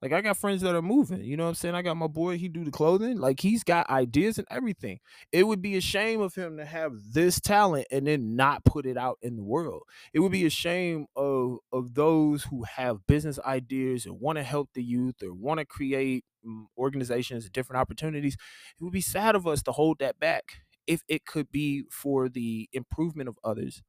Like 0.02 0.14
I 0.14 0.22
got 0.22 0.38
friends 0.38 0.62
that 0.62 0.76
are 0.76 0.82
moving. 0.82 1.24
You 1.24 1.38
know 1.38 1.44
what 1.44 1.50
I'm 1.50 1.56
saying? 1.56 1.74
I 1.74 1.82
got 1.82 1.98
my 1.98 2.08
boy, 2.08 2.38
he 2.38 2.50
do 2.50 2.64
the 2.64 2.72
clothing. 2.72 3.18
Like 3.18 3.40
he's 3.40 3.64
got 3.64 3.90
ideas 3.90 4.38
and 4.38 4.48
everything. 4.52 5.00
It 5.32 5.48
would 5.48 5.62
be 5.62 5.76
a 5.76 5.82
shame 5.82 6.22
of 6.22 6.36
him 6.36 6.58
to 6.58 6.66
have 6.66 6.94
this 7.14 7.40
talent 7.40 7.88
and 7.92 8.06
then 8.06 8.36
not 8.36 8.64
put 8.64 8.86
it 8.86 8.96
out 8.98 9.18
in 9.24 9.36
the 9.36 9.44
world. 9.44 9.84
It 10.14 10.20
would 10.20 10.32
be 10.32 10.46
a 10.46 10.52
shame 10.52 11.08
of 11.16 11.58
of 11.72 11.96
those 11.96 12.44
who 12.44 12.64
have 12.64 13.08
business 13.08 13.40
ideas 13.40 14.06
and 14.06 14.20
want 14.20 14.38
to 14.38 14.44
help 14.44 14.70
the 14.76 14.84
youth 14.84 15.16
or 15.24 15.34
want 15.34 15.60
to 15.60 15.66
create 15.66 16.24
mm, 16.46 16.66
organizations, 16.78 17.50
different 17.50 17.80
opportunities. 17.80 18.36
It 18.80 18.84
would 18.84 18.94
be 18.94 19.02
sad 19.02 19.36
of 19.36 19.48
us 19.48 19.64
to 19.64 19.72
hold 19.72 19.98
that 20.00 20.20
back 20.20 20.44
if 20.86 21.02
it 21.08 21.26
could 21.26 21.52
be 21.52 21.84
for 21.92 22.30
the 22.30 22.70
improvement 22.72 23.30
of 23.30 23.38
others, 23.44 23.82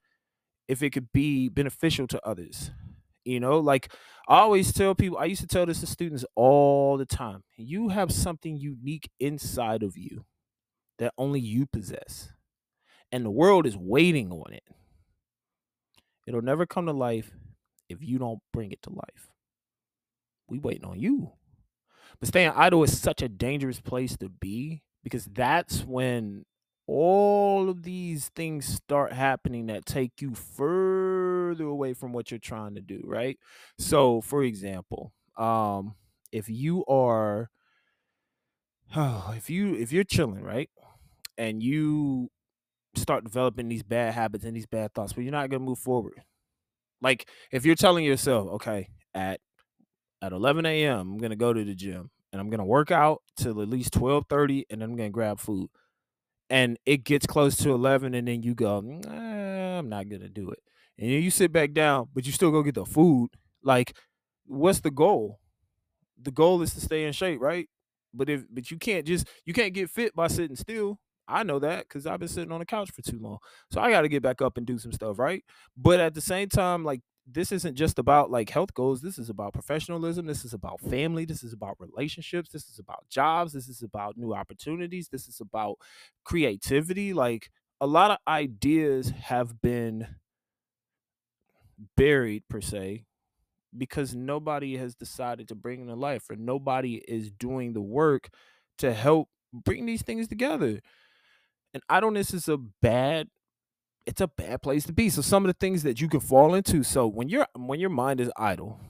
if 0.68 0.82
it 0.82 0.90
could 0.90 1.12
be 1.12 1.48
beneficial 1.48 2.06
to 2.08 2.26
others. 2.26 2.70
You 3.28 3.40
know, 3.40 3.58
like 3.58 3.92
I 4.26 4.38
always 4.38 4.72
tell 4.72 4.94
people, 4.94 5.18
I 5.18 5.26
used 5.26 5.42
to 5.42 5.46
tell 5.46 5.66
this 5.66 5.80
to 5.80 5.86
students 5.86 6.24
all 6.34 6.96
the 6.96 7.04
time. 7.04 7.42
You 7.56 7.90
have 7.90 8.10
something 8.10 8.56
unique 8.56 9.10
inside 9.20 9.82
of 9.82 9.98
you 9.98 10.24
that 10.98 11.12
only 11.18 11.38
you 11.38 11.66
possess. 11.66 12.32
And 13.12 13.24
the 13.24 13.30
world 13.30 13.66
is 13.66 13.76
waiting 13.76 14.32
on 14.32 14.52
it. 14.52 14.64
It'll 16.26 16.40
never 16.40 16.64
come 16.64 16.86
to 16.86 16.92
life 16.92 17.30
if 17.90 18.02
you 18.02 18.18
don't 18.18 18.40
bring 18.52 18.72
it 18.72 18.80
to 18.82 18.90
life. 18.90 19.30
We 20.48 20.58
waiting 20.58 20.86
on 20.86 20.98
you. 20.98 21.32
But 22.20 22.28
staying 22.28 22.52
idle 22.56 22.82
is 22.82 22.98
such 22.98 23.20
a 23.20 23.28
dangerous 23.28 23.80
place 23.80 24.16
to 24.18 24.30
be 24.30 24.82
because 25.04 25.26
that's 25.26 25.84
when 25.84 26.46
all 26.86 27.68
of 27.68 27.82
these 27.82 28.30
things 28.34 28.66
start 28.66 29.12
happening 29.12 29.66
that 29.66 29.84
take 29.84 30.22
you 30.22 30.34
further 30.34 31.37
away 31.52 31.94
from 31.94 32.12
what 32.12 32.30
you're 32.30 32.38
trying 32.38 32.74
to 32.74 32.80
do, 32.80 33.00
right? 33.04 33.38
So, 33.78 34.20
for 34.20 34.42
example, 34.44 35.12
um, 35.36 35.94
if 36.32 36.48
you 36.48 36.84
are, 36.86 37.50
oh, 38.96 39.32
if 39.36 39.50
you 39.50 39.74
if 39.74 39.92
you're 39.92 40.04
chilling, 40.04 40.42
right, 40.42 40.70
and 41.36 41.62
you 41.62 42.30
start 42.96 43.24
developing 43.24 43.68
these 43.68 43.82
bad 43.82 44.14
habits 44.14 44.44
and 44.44 44.56
these 44.56 44.66
bad 44.66 44.94
thoughts, 44.94 45.12
but 45.12 45.22
you're 45.22 45.32
not 45.32 45.50
gonna 45.50 45.64
move 45.64 45.78
forward. 45.78 46.22
Like 47.02 47.28
if 47.52 47.66
you're 47.66 47.74
telling 47.76 48.04
yourself, 48.04 48.48
okay, 48.54 48.88
at 49.14 49.40
at 50.22 50.32
11 50.32 50.66
a.m., 50.66 51.12
I'm 51.12 51.18
gonna 51.18 51.36
go 51.36 51.52
to 51.52 51.64
the 51.64 51.74
gym 51.74 52.10
and 52.32 52.40
I'm 52.40 52.50
gonna 52.50 52.64
work 52.66 52.90
out 52.90 53.22
till 53.36 53.62
at 53.62 53.68
least 53.68 53.92
12:30, 53.92 54.66
and 54.70 54.82
then 54.82 54.90
I'm 54.90 54.96
gonna 54.96 55.10
grab 55.10 55.40
food 55.40 55.70
and 56.50 56.78
it 56.86 57.04
gets 57.04 57.26
close 57.26 57.56
to 57.56 57.72
11 57.72 58.14
and 58.14 58.28
then 58.28 58.42
you 58.42 58.54
go 58.54 58.80
nah, 58.80 59.78
i'm 59.78 59.88
not 59.88 60.08
gonna 60.08 60.28
do 60.28 60.50
it 60.50 60.60
and 60.98 61.08
you 61.08 61.30
sit 61.30 61.52
back 61.52 61.72
down 61.72 62.08
but 62.14 62.26
you 62.26 62.32
still 62.32 62.50
go 62.50 62.62
get 62.62 62.74
the 62.74 62.84
food 62.84 63.28
like 63.62 63.96
what's 64.46 64.80
the 64.80 64.90
goal 64.90 65.38
the 66.20 66.30
goal 66.30 66.62
is 66.62 66.74
to 66.74 66.80
stay 66.80 67.04
in 67.04 67.12
shape 67.12 67.40
right 67.40 67.68
but 68.14 68.28
if 68.28 68.44
but 68.50 68.70
you 68.70 68.78
can't 68.78 69.06
just 69.06 69.28
you 69.44 69.52
can't 69.52 69.74
get 69.74 69.90
fit 69.90 70.14
by 70.14 70.28
sitting 70.28 70.56
still 70.56 70.98
I 71.28 71.42
know 71.42 71.58
that 71.58 71.80
because 71.86 72.06
I've 72.06 72.20
been 72.20 72.28
sitting 72.28 72.52
on 72.52 72.60
the 72.60 72.64
couch 72.66 72.90
for 72.90 73.02
too 73.02 73.18
long. 73.20 73.38
So 73.70 73.80
I 73.82 73.90
got 73.90 74.00
to 74.00 74.08
get 74.08 74.22
back 74.22 74.40
up 74.40 74.56
and 74.56 74.66
do 74.66 74.78
some 74.78 74.92
stuff, 74.92 75.18
right? 75.18 75.44
But 75.76 76.00
at 76.00 76.14
the 76.14 76.22
same 76.22 76.48
time, 76.48 76.84
like 76.84 77.02
this 77.30 77.52
isn't 77.52 77.74
just 77.74 77.98
about 77.98 78.30
like 78.30 78.48
health 78.48 78.72
goals. 78.72 79.02
This 79.02 79.18
is 79.18 79.28
about 79.28 79.52
professionalism. 79.52 80.26
This 80.26 80.44
is 80.44 80.54
about 80.54 80.80
family. 80.80 81.26
This 81.26 81.44
is 81.44 81.52
about 81.52 81.76
relationships. 81.78 82.50
This 82.50 82.68
is 82.70 82.78
about 82.78 83.04
jobs. 83.10 83.52
This 83.52 83.68
is 83.68 83.82
about 83.82 84.16
new 84.16 84.32
opportunities. 84.34 85.08
This 85.08 85.28
is 85.28 85.40
about 85.40 85.76
creativity. 86.24 87.12
Like 87.12 87.50
a 87.80 87.86
lot 87.86 88.10
of 88.10 88.18
ideas 88.26 89.10
have 89.10 89.60
been 89.60 90.06
buried 91.96 92.44
per 92.48 92.60
se 92.60 93.04
because 93.76 94.14
nobody 94.14 94.76
has 94.76 94.94
decided 94.94 95.48
to 95.48 95.54
bring 95.54 95.80
them 95.80 95.88
to 95.88 95.94
life 95.94 96.28
or 96.30 96.36
nobody 96.36 96.96
is 96.96 97.30
doing 97.30 97.72
the 97.72 97.80
work 97.80 98.28
to 98.78 98.92
help 98.92 99.28
bring 99.52 99.86
these 99.86 100.02
things 100.02 100.28
together. 100.28 100.80
And 101.74 101.82
idleness 101.88 102.32
is 102.32 102.48
a 102.48 102.56
bad 102.56 103.28
it's 104.06 104.22
a 104.22 104.26
bad 104.26 104.62
place 104.62 104.84
to 104.84 104.92
be. 104.94 105.10
So 105.10 105.20
some 105.20 105.44
of 105.44 105.48
the 105.48 105.58
things 105.60 105.82
that 105.82 106.00
you 106.00 106.08
can 106.08 106.20
fall 106.20 106.54
into. 106.54 106.82
So 106.82 107.06
when 107.06 107.28
your 107.28 107.46
when 107.54 107.78
your 107.78 107.90
mind 107.90 108.20
is 108.20 108.32
idle, 108.38 108.80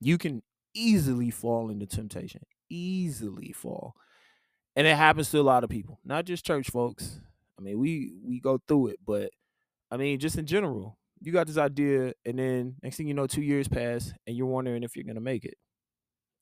you 0.00 0.18
can 0.18 0.42
easily 0.74 1.30
fall 1.30 1.70
into 1.70 1.86
temptation. 1.86 2.42
Easily 2.68 3.52
fall. 3.52 3.94
And 4.74 4.86
it 4.86 4.96
happens 4.96 5.30
to 5.30 5.38
a 5.38 5.42
lot 5.42 5.62
of 5.62 5.70
people, 5.70 6.00
not 6.04 6.24
just 6.24 6.44
church 6.44 6.70
folks. 6.70 7.20
I 7.58 7.62
mean, 7.62 7.78
we 7.78 8.12
we 8.24 8.40
go 8.40 8.60
through 8.66 8.88
it, 8.88 8.98
but 9.06 9.30
I 9.92 9.96
mean, 9.96 10.18
just 10.18 10.36
in 10.36 10.46
general, 10.46 10.98
you 11.20 11.32
got 11.32 11.46
this 11.46 11.58
idea, 11.58 12.12
and 12.24 12.38
then 12.38 12.76
next 12.82 12.96
thing 12.96 13.08
you 13.08 13.14
know, 13.14 13.26
two 13.26 13.42
years 13.42 13.68
pass, 13.68 14.12
and 14.26 14.36
you're 14.36 14.46
wondering 14.46 14.82
if 14.82 14.96
you're 14.96 15.04
gonna 15.04 15.20
make 15.20 15.44
it. 15.44 15.54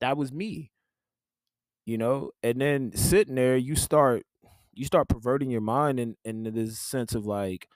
That 0.00 0.16
was 0.16 0.33
me, 0.33 0.73
you 1.87 1.99
know. 1.99 2.31
And 2.43 2.61
then 2.61 2.93
sitting 2.97 3.35
there, 3.35 3.57
you 3.57 3.76
start 3.76 4.25
you 4.75 4.85
start 4.85 5.09
perverting 5.09 5.50
your 5.50 5.61
mind 5.61 6.00
in 6.00 6.16
into 6.25 6.50
this 6.50 6.78
sense 6.78 7.14
of 7.14 7.26
like, 7.26 7.69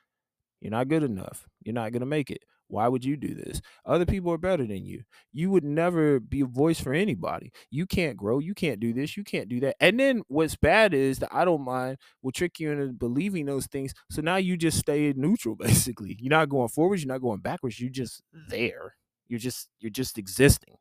you're 0.60 0.70
not 0.72 0.88
good 0.88 1.02
enough. 1.02 1.46
You're 1.64 1.74
not 1.74 1.92
gonna 1.92 2.06
make 2.06 2.30
it. 2.30 2.42
Why 2.68 2.86
would 2.88 3.04
you 3.04 3.16
do 3.16 3.34
this? 3.34 3.60
Other 3.84 4.06
people 4.06 4.32
are 4.32 4.38
better 4.38 4.66
than 4.66 4.84
you. 4.84 5.02
You 5.32 5.50
would 5.50 5.64
never 5.64 6.20
be 6.20 6.42
a 6.42 6.46
voice 6.46 6.80
for 6.80 6.92
anybody. 6.92 7.50
You 7.70 7.86
can't 7.86 8.16
grow. 8.16 8.38
You 8.38 8.54
can't 8.54 8.78
do 8.78 8.92
this. 8.92 9.16
You 9.16 9.24
can't 9.24 9.48
do 9.48 9.60
that. 9.60 9.76
And 9.80 9.98
then 9.98 10.22
what's 10.28 10.56
bad 10.56 10.94
is 10.94 11.18
that 11.18 11.30
I 11.32 11.44
don't 11.44 11.64
mind 11.64 11.96
will 12.22 12.32
trick 12.32 12.60
you 12.60 12.70
into 12.70 12.92
believing 12.92 13.46
those 13.46 13.66
things. 13.66 13.94
So 14.10 14.22
now 14.22 14.36
you 14.36 14.56
just 14.56 14.78
stay 14.78 15.12
neutral, 15.16 15.56
basically. 15.58 16.16
You're 16.20 16.30
not 16.30 16.48
going 16.50 16.68
forwards. 16.68 17.02
You're 17.02 17.12
not 17.12 17.22
going 17.22 17.40
backwards. 17.40 17.80
You're 17.80 17.90
just 17.90 18.22
there. 18.48 18.94
You're 19.28 19.40
just 19.40 19.68
you're 19.80 19.90
just 19.90 20.18
existing. 20.18 20.76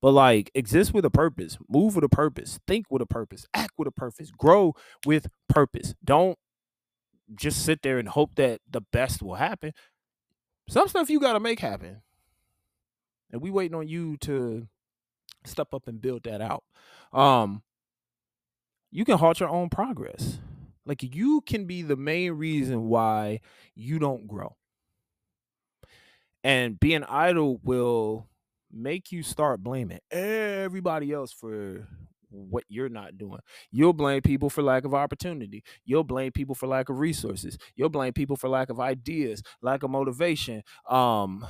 But 0.00 0.12
like 0.12 0.50
exist 0.54 0.92
with 0.92 1.04
a 1.04 1.10
purpose, 1.10 1.58
move 1.68 1.94
with 1.94 2.04
a 2.04 2.08
purpose, 2.08 2.58
think 2.66 2.86
with 2.90 3.02
a 3.02 3.06
purpose, 3.06 3.46
act 3.54 3.72
with 3.78 3.86
a 3.86 3.92
purpose, 3.92 4.32
grow 4.32 4.74
with 5.06 5.28
purpose. 5.48 5.94
Don't 6.04 6.36
just 7.34 7.64
sit 7.64 7.82
there 7.82 7.98
and 7.98 8.08
hope 8.08 8.34
that 8.36 8.60
the 8.68 8.80
best 8.92 9.22
will 9.22 9.36
happen. 9.36 9.72
Some 10.68 10.88
stuff 10.88 11.10
you 11.10 11.20
got 11.20 11.34
to 11.34 11.40
make 11.40 11.60
happen. 11.60 12.02
And 13.30 13.40
we 13.40 13.50
waiting 13.50 13.76
on 13.76 13.88
you 13.88 14.16
to 14.18 14.68
step 15.44 15.74
up 15.74 15.88
and 15.88 16.00
build 16.00 16.22
that 16.24 16.40
out. 16.40 16.64
Um 17.12 17.62
you 18.90 19.04
can 19.04 19.18
halt 19.18 19.40
your 19.40 19.48
own 19.48 19.70
progress. 19.70 20.38
Like 20.84 21.02
you 21.02 21.40
can 21.40 21.66
be 21.66 21.82
the 21.82 21.96
main 21.96 22.32
reason 22.32 22.88
why 22.88 23.40
you 23.74 23.98
don't 23.98 24.26
grow. 24.26 24.56
And 26.44 26.78
being 26.78 27.04
idle 27.04 27.60
will 27.62 28.28
make 28.70 29.12
you 29.12 29.22
start 29.22 29.62
blaming 29.62 30.00
everybody 30.10 31.12
else 31.12 31.32
for 31.32 31.86
what 32.32 32.64
you're 32.68 32.88
not 32.88 33.18
doing. 33.18 33.40
You'll 33.70 33.92
blame 33.92 34.22
people 34.22 34.50
for 34.50 34.62
lack 34.62 34.84
of 34.84 34.94
opportunity. 34.94 35.62
You'll 35.84 36.04
blame 36.04 36.32
people 36.32 36.54
for 36.54 36.66
lack 36.66 36.88
of 36.88 36.98
resources. 36.98 37.58
You'll 37.76 37.88
blame 37.88 38.12
people 38.12 38.36
for 38.36 38.48
lack 38.48 38.70
of 38.70 38.80
ideas, 38.80 39.42
lack 39.60 39.82
of 39.82 39.90
motivation, 39.90 40.62
um, 40.88 41.46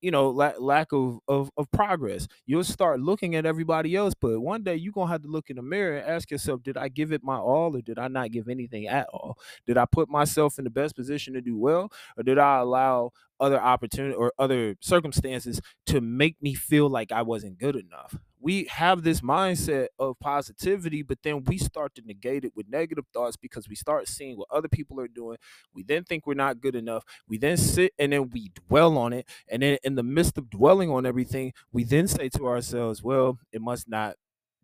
you 0.00 0.10
know, 0.10 0.30
lack, 0.30 0.60
lack 0.60 0.92
of, 0.92 1.18
of 1.28 1.50
of 1.56 1.70
progress. 1.72 2.28
You'll 2.46 2.64
start 2.64 3.00
looking 3.00 3.34
at 3.34 3.46
everybody 3.46 3.96
else, 3.96 4.14
but 4.14 4.40
one 4.40 4.62
day 4.62 4.76
you're 4.76 4.92
gonna 4.92 5.10
have 5.10 5.22
to 5.22 5.28
look 5.28 5.50
in 5.50 5.56
the 5.56 5.62
mirror 5.62 5.96
and 5.96 6.08
ask 6.08 6.30
yourself, 6.30 6.62
did 6.62 6.76
I 6.76 6.88
give 6.88 7.12
it 7.12 7.22
my 7.24 7.36
all 7.38 7.76
or 7.76 7.80
did 7.82 7.98
I 7.98 8.08
not 8.08 8.30
give 8.30 8.48
anything 8.48 8.86
at 8.86 9.06
all? 9.12 9.38
Did 9.66 9.76
I 9.78 9.86
put 9.86 10.08
myself 10.08 10.58
in 10.58 10.64
the 10.64 10.70
best 10.70 10.96
position 10.96 11.34
to 11.34 11.40
do 11.40 11.56
well, 11.58 11.90
or 12.16 12.22
did 12.22 12.38
I 12.38 12.58
allow 12.58 13.10
other 13.40 13.60
opportunity 13.60 14.14
or 14.14 14.32
other 14.38 14.76
circumstances 14.80 15.60
to 15.86 16.00
make 16.00 16.36
me 16.40 16.54
feel 16.54 16.88
like 16.88 17.12
I 17.12 17.22
wasn't 17.22 17.58
good 17.58 17.76
enough. 17.76 18.16
We 18.46 18.66
have 18.70 19.02
this 19.02 19.22
mindset 19.22 19.88
of 19.98 20.20
positivity, 20.20 21.02
but 21.02 21.18
then 21.24 21.42
we 21.42 21.58
start 21.58 21.96
to 21.96 22.02
negate 22.02 22.44
it 22.44 22.52
with 22.54 22.68
negative 22.68 23.04
thoughts 23.12 23.36
because 23.36 23.68
we 23.68 23.74
start 23.74 24.06
seeing 24.06 24.36
what 24.36 24.46
other 24.52 24.68
people 24.68 25.00
are 25.00 25.08
doing. 25.08 25.38
We 25.74 25.82
then 25.82 26.04
think 26.04 26.28
we're 26.28 26.34
not 26.34 26.60
good 26.60 26.76
enough. 26.76 27.02
We 27.26 27.38
then 27.38 27.56
sit 27.56 27.92
and 27.98 28.12
then 28.12 28.30
we 28.30 28.52
dwell 28.68 28.98
on 28.98 29.12
it. 29.12 29.28
And 29.48 29.64
then 29.64 29.78
in 29.82 29.96
the 29.96 30.04
midst 30.04 30.38
of 30.38 30.48
dwelling 30.48 30.90
on 30.90 31.04
everything, 31.04 31.54
we 31.72 31.82
then 31.82 32.06
say 32.06 32.28
to 32.36 32.46
ourselves, 32.46 33.02
well, 33.02 33.40
it 33.50 33.60
must 33.60 33.88
not 33.88 34.14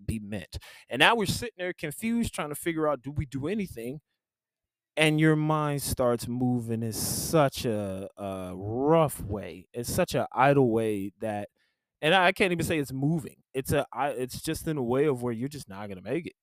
be 0.06 0.20
meant. 0.20 0.58
And 0.88 1.00
now 1.00 1.16
we're 1.16 1.26
sitting 1.26 1.56
there 1.58 1.72
confused, 1.72 2.32
trying 2.32 2.50
to 2.50 2.54
figure 2.54 2.86
out 2.86 3.02
do 3.02 3.10
we 3.10 3.26
do 3.26 3.48
anything? 3.48 4.00
and 4.94 5.18
your 5.18 5.34
mind 5.36 5.80
starts 5.80 6.28
moving 6.28 6.82
in 6.82 6.92
such 6.92 7.64
a, 7.64 8.08
a 8.18 8.52
rough 8.54 9.22
way. 9.22 9.66
It's 9.72 9.90
such 9.90 10.14
an 10.14 10.26
idle 10.32 10.70
way 10.70 11.12
that, 11.20 11.48
and 12.02 12.14
I 12.14 12.32
can't 12.32 12.52
even 12.52 12.66
say 12.66 12.78
it's 12.80 12.92
moving. 12.92 13.36
It's 13.54 13.72
a, 13.72 13.86
it's 13.96 14.42
just 14.42 14.68
in 14.68 14.78
a 14.78 14.84
way 14.84 15.06
of 15.06 15.22
where 15.22 15.34
you're 15.34 15.48
just 15.50 15.70
not 15.70 15.88
gonna 15.88 16.02
make 16.02 16.26
it. 16.26 16.34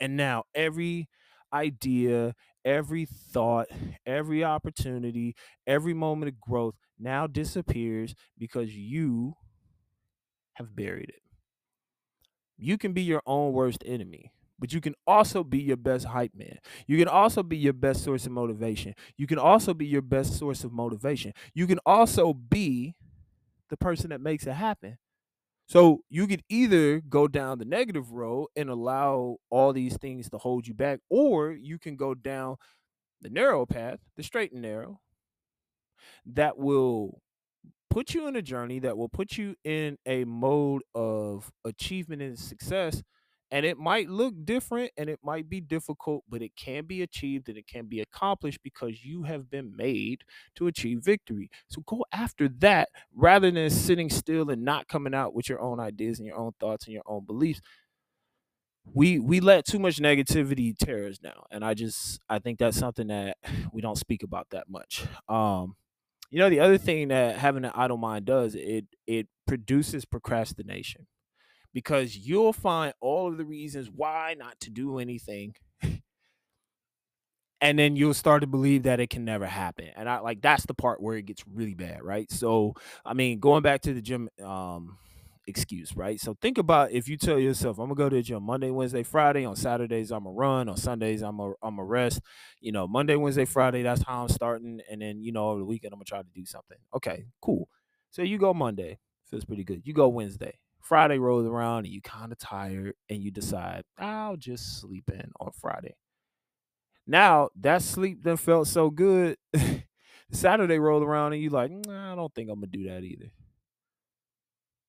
And 0.00 0.16
now 0.16 0.44
every 0.54 1.08
idea, 1.52 2.34
every 2.64 3.06
thought, 3.06 3.68
every 4.06 4.44
opportunity, 4.44 5.34
every 5.66 5.94
moment 5.94 6.30
of 6.30 6.40
growth 6.40 6.74
now 6.98 7.26
disappears 7.26 8.14
because 8.38 8.74
you 8.76 9.34
have 10.54 10.74
buried 10.74 11.08
it. 11.10 11.22
You 12.58 12.78
can 12.78 12.92
be 12.92 13.02
your 13.02 13.22
own 13.26 13.52
worst 13.52 13.82
enemy 13.86 14.32
but 14.58 14.72
you 14.72 14.80
can 14.80 14.94
also 15.06 15.44
be 15.44 15.58
your 15.58 15.76
best 15.76 16.06
hype 16.06 16.34
man. 16.34 16.56
You 16.86 16.96
can 16.96 17.08
also 17.08 17.42
be 17.42 17.58
your 17.58 17.74
best 17.74 18.02
source 18.02 18.24
of 18.24 18.32
motivation. 18.32 18.94
You 19.18 19.26
can 19.26 19.38
also 19.38 19.74
be 19.74 19.84
your 19.86 20.00
best 20.00 20.38
source 20.38 20.64
of 20.64 20.72
motivation. 20.72 21.34
You 21.52 21.66
can 21.66 21.78
also 21.84 22.32
be 22.32 22.96
the 23.70 23.76
person 23.76 24.10
that 24.10 24.20
makes 24.20 24.46
it 24.46 24.52
happen. 24.52 24.98
So 25.68 26.02
you 26.08 26.26
could 26.28 26.42
either 26.48 27.00
go 27.00 27.26
down 27.26 27.58
the 27.58 27.64
negative 27.64 28.12
road 28.12 28.48
and 28.54 28.70
allow 28.70 29.38
all 29.50 29.72
these 29.72 29.96
things 29.96 30.30
to 30.30 30.38
hold 30.38 30.66
you 30.66 30.74
back, 30.74 31.00
or 31.10 31.52
you 31.52 31.78
can 31.78 31.96
go 31.96 32.14
down 32.14 32.56
the 33.20 33.30
narrow 33.30 33.66
path, 33.66 33.98
the 34.16 34.22
straight 34.22 34.52
and 34.52 34.62
narrow, 34.62 35.00
that 36.24 36.56
will 36.56 37.20
put 37.90 38.14
you 38.14 38.28
in 38.28 38.36
a 38.36 38.42
journey 38.42 38.78
that 38.78 38.96
will 38.96 39.08
put 39.08 39.38
you 39.38 39.56
in 39.64 39.96
a 40.06 40.24
mode 40.24 40.82
of 40.94 41.50
achievement 41.64 42.22
and 42.22 42.38
success 42.38 43.02
and 43.50 43.64
it 43.64 43.78
might 43.78 44.08
look 44.08 44.34
different 44.44 44.90
and 44.96 45.08
it 45.08 45.20
might 45.22 45.48
be 45.48 45.60
difficult, 45.60 46.24
but 46.28 46.42
it 46.42 46.52
can 46.56 46.84
be 46.84 47.02
achieved 47.02 47.48
and 47.48 47.56
it 47.56 47.66
can 47.66 47.86
be 47.86 48.00
accomplished 48.00 48.60
because 48.62 49.04
you 49.04 49.22
have 49.24 49.48
been 49.50 49.74
made 49.76 50.24
to 50.56 50.66
achieve 50.66 51.00
victory. 51.04 51.50
So 51.68 51.82
go 51.86 52.04
after 52.12 52.48
that 52.58 52.88
rather 53.14 53.50
than 53.50 53.70
sitting 53.70 54.10
still 54.10 54.50
and 54.50 54.64
not 54.64 54.88
coming 54.88 55.14
out 55.14 55.34
with 55.34 55.48
your 55.48 55.60
own 55.60 55.78
ideas 55.80 56.18
and 56.18 56.26
your 56.26 56.36
own 56.38 56.52
thoughts 56.58 56.86
and 56.86 56.94
your 56.94 57.04
own 57.06 57.24
beliefs. 57.24 57.60
We 58.84 59.18
we 59.18 59.40
let 59.40 59.64
too 59.66 59.78
much 59.80 59.96
negativity 59.98 60.76
tear 60.76 61.06
us 61.08 61.18
down. 61.18 61.42
And 61.50 61.64
I 61.64 61.74
just 61.74 62.20
I 62.28 62.38
think 62.38 62.58
that's 62.58 62.76
something 62.76 63.08
that 63.08 63.36
we 63.72 63.80
don't 63.82 63.98
speak 63.98 64.22
about 64.22 64.48
that 64.50 64.68
much. 64.68 65.04
Um 65.28 65.76
you 66.30 66.38
know 66.40 66.50
the 66.50 66.60
other 66.60 66.78
thing 66.78 67.08
that 67.08 67.38
having 67.38 67.64
an 67.64 67.72
idle 67.74 67.98
mind 67.98 68.26
does 68.26 68.54
it 68.54 68.86
it 69.06 69.28
produces 69.46 70.04
procrastination 70.04 71.06
because 71.76 72.16
you'll 72.16 72.54
find 72.54 72.94
all 73.02 73.28
of 73.28 73.36
the 73.36 73.44
reasons 73.44 73.90
why 73.94 74.34
not 74.38 74.58
to 74.58 74.70
do 74.70 74.98
anything. 74.98 75.54
And 77.60 77.78
then 77.78 77.96
you'll 77.96 78.14
start 78.14 78.40
to 78.40 78.46
believe 78.46 78.84
that 78.84 78.98
it 79.00 79.08
can 79.10 79.24
never 79.24 79.46
happen 79.46 79.88
and 79.96 80.10
i 80.10 80.18
like 80.18 80.42
that's 80.42 80.66
the 80.66 80.74
part 80.74 81.00
where 81.02 81.16
it 81.16 81.24
gets 81.24 81.42
really 81.46 81.72
bad 81.74 82.02
right? 82.02 82.30
So 82.30 82.74
i 83.04 83.14
mean 83.14 83.40
going 83.40 83.62
back 83.62 83.80
to 83.82 83.94
the 83.94 84.02
gym 84.02 84.28
um 84.44 84.98
excuse 85.46 85.96
right? 85.96 86.20
So 86.20 86.36
think 86.42 86.58
about 86.58 86.92
if 86.92 87.08
you 87.08 87.16
tell 87.16 87.38
yourself 87.38 87.78
i'm 87.78 87.86
gonna 87.86 87.94
go 87.94 88.10
to 88.10 88.16
the 88.16 88.22
gym 88.22 88.42
monday 88.42 88.70
wednesday 88.70 89.02
friday 89.02 89.46
on 89.46 89.56
saturdays 89.56 90.12
i'm 90.12 90.24
gonna 90.24 90.36
run 90.36 90.68
on 90.68 90.76
sundays 90.76 91.22
i'm 91.22 91.40
a 91.40 91.54
i'm 91.62 91.78
a 91.78 91.84
rest. 91.84 92.20
You 92.60 92.72
know 92.72 92.86
monday 92.86 93.16
wednesday 93.16 93.46
friday 93.46 93.82
that's 93.82 94.02
how 94.02 94.24
i'm 94.24 94.28
starting 94.28 94.82
and 94.90 95.00
then 95.00 95.22
you 95.22 95.32
know 95.32 95.48
over 95.48 95.60
the 95.60 95.64
weekend 95.64 95.94
i'm 95.94 95.98
gonna 95.98 96.04
try 96.04 96.20
to 96.20 96.28
do 96.34 96.44
something. 96.44 96.78
Okay 96.94 97.24
cool. 97.40 97.68
So 98.10 98.20
you 98.20 98.36
go 98.36 98.52
monday 98.52 98.98
feels 99.30 99.46
pretty 99.46 99.64
good. 99.64 99.80
You 99.86 99.94
go 99.94 100.08
wednesday 100.08 100.58
Friday 100.86 101.18
rolls 101.18 101.46
around 101.46 101.84
and 101.84 101.88
you 101.88 102.00
kind 102.00 102.30
of 102.30 102.38
tired 102.38 102.94
and 103.10 103.20
you 103.20 103.32
decide, 103.32 103.82
I'll 103.98 104.36
just 104.36 104.80
sleep 104.80 105.10
in 105.12 105.32
on 105.40 105.50
Friday. 105.50 105.96
Now 107.08 107.48
that 107.60 107.82
sleep 107.82 108.22
then 108.22 108.36
felt 108.36 108.68
so 108.68 108.90
good. 108.90 109.36
Saturday 110.30 110.78
rolled 110.78 111.02
around 111.02 111.32
and 111.32 111.42
you 111.42 111.50
like, 111.50 111.72
nah, 111.72 112.12
I 112.12 112.14
don't 112.14 112.32
think 112.34 112.50
I'm 112.50 112.60
gonna 112.60 112.68
do 112.68 112.88
that 112.88 113.02
either. 113.02 113.32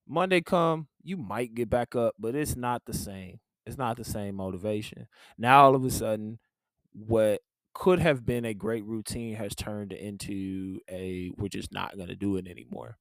Monday 0.07 0.41
come, 0.41 0.87
you 1.03 1.17
might 1.17 1.55
get 1.55 1.69
back 1.69 1.95
up, 1.95 2.13
but 2.19 2.35
it's 2.35 2.55
not 2.55 2.83
the 2.85 2.93
same. 2.93 3.39
It's 3.65 3.77
not 3.77 3.97
the 3.97 4.05
same 4.05 4.35
motivation. 4.35 5.07
Now 5.37 5.65
all 5.65 5.75
of 5.75 5.83
a 5.83 5.89
sudden, 5.89 6.37
what 6.93 7.41
could 7.73 7.99
have 7.99 8.23
been 8.23 8.45
a 8.45 8.53
great 8.53 8.85
routine 8.85 9.35
has 9.35 9.55
turned 9.55 9.93
into 9.93 10.79
a 10.89 11.31
we're 11.37 11.47
just 11.47 11.73
not 11.73 11.97
to 11.97 12.15
do 12.15 12.37
it 12.37 12.47
anymore. 12.47 12.97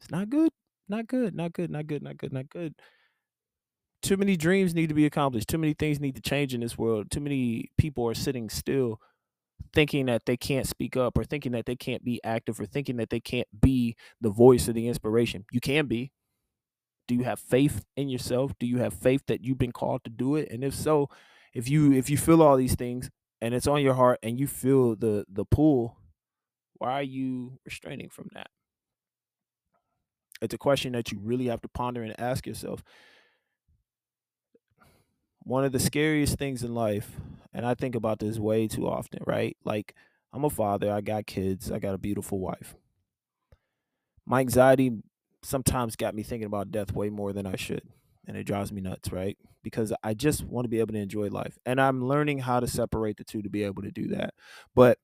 It's 0.00 0.10
not 0.10 0.30
good. 0.30 0.50
Not 0.92 1.06
good. 1.06 1.34
Not 1.34 1.54
good. 1.54 1.70
Not 1.70 1.86
good. 1.86 2.02
Not 2.02 2.18
good. 2.18 2.34
Not 2.34 2.50
good. 2.50 2.74
Too 4.02 4.18
many 4.18 4.36
dreams 4.36 4.74
need 4.74 4.90
to 4.90 4.94
be 4.94 5.06
accomplished. 5.06 5.48
Too 5.48 5.56
many 5.56 5.72
things 5.72 5.98
need 5.98 6.16
to 6.16 6.20
change 6.20 6.52
in 6.52 6.60
this 6.60 6.76
world. 6.76 7.10
Too 7.10 7.20
many 7.20 7.70
people 7.78 8.06
are 8.08 8.14
sitting 8.14 8.50
still 8.50 9.00
thinking 9.72 10.04
that 10.06 10.26
they 10.26 10.36
can't 10.36 10.66
speak 10.68 10.94
up 10.94 11.16
or 11.16 11.24
thinking 11.24 11.52
that 11.52 11.64
they 11.64 11.76
can't 11.76 12.04
be 12.04 12.20
active 12.22 12.60
or 12.60 12.66
thinking 12.66 12.98
that 12.98 13.08
they 13.08 13.20
can't 13.20 13.48
be 13.58 13.96
the 14.20 14.28
voice 14.28 14.68
of 14.68 14.74
the 14.74 14.86
inspiration. 14.86 15.46
You 15.50 15.60
can 15.60 15.86
be. 15.86 16.12
Do 17.08 17.14
you 17.14 17.24
have 17.24 17.40
faith 17.40 17.86
in 17.96 18.10
yourself? 18.10 18.52
Do 18.60 18.66
you 18.66 18.76
have 18.78 18.92
faith 18.92 19.22
that 19.28 19.42
you've 19.42 19.58
been 19.58 19.72
called 19.72 20.04
to 20.04 20.10
do 20.10 20.36
it? 20.36 20.50
And 20.50 20.62
if 20.62 20.74
so, 20.74 21.08
if 21.54 21.70
you 21.70 21.92
if 21.92 22.10
you 22.10 22.18
feel 22.18 22.42
all 22.42 22.58
these 22.58 22.74
things 22.74 23.08
and 23.40 23.54
it's 23.54 23.66
on 23.66 23.80
your 23.80 23.94
heart 23.94 24.18
and 24.22 24.38
you 24.38 24.46
feel 24.46 24.94
the 24.94 25.24
the 25.32 25.46
pull, 25.46 25.96
why 26.74 26.92
are 26.92 27.02
you 27.02 27.58
restraining 27.64 28.10
from 28.10 28.28
that? 28.34 28.48
It's 30.42 30.52
a 30.52 30.58
question 30.58 30.92
that 30.92 31.12
you 31.12 31.20
really 31.22 31.46
have 31.46 31.62
to 31.62 31.68
ponder 31.68 32.02
and 32.02 32.18
ask 32.20 32.46
yourself. 32.46 32.82
One 35.44 35.64
of 35.64 35.72
the 35.72 35.78
scariest 35.78 36.36
things 36.36 36.62
in 36.64 36.74
life, 36.74 37.12
and 37.54 37.64
I 37.64 37.74
think 37.74 37.94
about 37.94 38.18
this 38.18 38.38
way 38.38 38.66
too 38.66 38.88
often, 38.88 39.22
right? 39.26 39.56
Like 39.64 39.94
I'm 40.32 40.44
a 40.44 40.50
father, 40.50 40.90
I 40.90 41.00
got 41.00 41.26
kids, 41.26 41.70
I 41.70 41.78
got 41.78 41.94
a 41.94 41.98
beautiful 41.98 42.40
wife. 42.40 42.74
My 44.26 44.40
anxiety 44.40 44.90
sometimes 45.42 45.96
got 45.96 46.14
me 46.14 46.24
thinking 46.24 46.46
about 46.46 46.72
death 46.72 46.92
way 46.92 47.08
more 47.08 47.32
than 47.32 47.46
I 47.46 47.56
should. 47.56 47.82
And 48.26 48.36
it 48.36 48.44
drives 48.44 48.72
me 48.72 48.80
nuts, 48.80 49.12
right? 49.12 49.36
Because 49.62 49.92
I 50.02 50.14
just 50.14 50.44
want 50.44 50.64
to 50.64 50.68
be 50.68 50.80
able 50.80 50.92
to 50.94 51.00
enjoy 51.00 51.28
life. 51.28 51.58
And 51.66 51.80
I'm 51.80 52.06
learning 52.06 52.38
how 52.38 52.60
to 52.60 52.66
separate 52.66 53.16
the 53.16 53.24
two 53.24 53.42
to 53.42 53.48
be 53.48 53.64
able 53.64 53.82
to 53.82 53.90
do 53.90 54.08
that. 54.08 54.34
But 54.74 54.98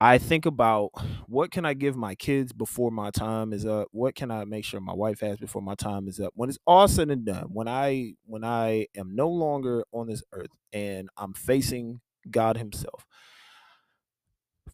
I 0.00 0.16
think 0.16 0.46
about 0.46 0.90
what 1.28 1.50
can 1.50 1.66
I 1.66 1.74
give 1.74 1.94
my 1.94 2.14
kids 2.14 2.52
before 2.52 2.90
my 2.90 3.10
time 3.10 3.52
is 3.52 3.66
up? 3.66 3.88
What 3.92 4.14
can 4.14 4.30
I 4.30 4.44
make 4.44 4.64
sure 4.64 4.80
my 4.80 4.94
wife 4.94 5.20
has 5.20 5.38
before 5.38 5.60
my 5.60 5.74
time 5.74 6.08
is 6.08 6.18
up? 6.18 6.32
When 6.34 6.48
it's 6.48 6.58
all 6.66 6.88
said 6.88 7.10
and 7.10 7.24
done, 7.26 7.48
when 7.52 7.68
I 7.68 8.14
when 8.24 8.42
I 8.42 8.86
am 8.96 9.14
no 9.14 9.28
longer 9.28 9.84
on 9.92 10.06
this 10.06 10.22
earth 10.32 10.50
and 10.72 11.10
I'm 11.18 11.34
facing 11.34 12.00
God 12.30 12.56
himself, 12.56 13.04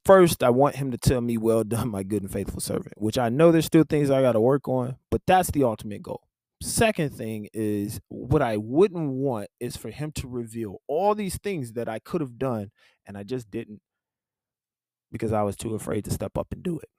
first 0.05 0.43
I 0.43 0.51
want 0.51 0.77
him 0.77 0.91
to 0.93 0.99
tell 0.99 1.21
me, 1.21 1.37
"Well 1.39 1.65
done, 1.65 1.89
my 1.91 2.03
good 2.03 2.23
and 2.23 2.31
faithful 2.31 2.61
servant," 2.61 2.95
which 2.97 3.19
I 3.19 3.29
know 3.29 3.51
there's 3.53 3.67
still 3.67 3.85
things 3.89 4.11
I 4.11 4.23
got 4.23 4.33
to 4.33 4.41
work 4.41 4.69
on, 4.69 4.97
but 5.11 5.23
that's 5.27 5.51
the 5.51 5.65
ultimate 5.65 6.03
goal. 6.03 6.23
Second 6.63 7.13
thing 7.15 7.49
is 7.53 8.01
what 8.09 8.41
I 8.41 8.57
wouldn't 8.57 9.11
want 9.11 9.49
is 9.61 9.77
for 9.77 9.91
him 9.91 10.11
to 10.13 10.29
reveal 10.29 10.81
all 10.87 11.15
these 11.15 11.37
things 11.39 11.73
that 11.75 11.89
I 11.89 11.99
could 11.99 12.23
have 12.23 12.39
done 12.39 12.71
and 13.07 13.19
I 13.19 13.25
just 13.25 13.51
didn't 13.51 13.81
because 15.17 15.33
I 15.33 15.43
was 15.43 15.57
too 15.57 15.75
afraid 15.75 16.05
to 16.05 16.11
step 16.11 16.37
up 16.39 16.49
and 16.53 16.63
do 16.63 16.79
it. 16.79 16.91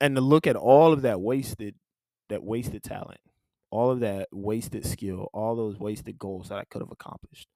And 0.00 0.14
to 0.14 0.20
look 0.20 0.46
at 0.46 0.56
all 0.56 0.92
of 0.92 1.02
that 1.02 1.20
wasted 1.20 1.74
that 2.28 2.44
wasted 2.44 2.82
talent, 2.82 3.20
all 3.70 3.90
of 3.90 4.00
that 4.00 4.28
wasted 4.32 4.86
skill, 4.86 5.28
all 5.32 5.56
those 5.56 5.78
wasted 5.78 6.18
goals 6.18 6.48
that 6.48 6.58
I 6.58 6.64
could 6.64 6.82
have 6.82 6.92
accomplished 6.92 7.48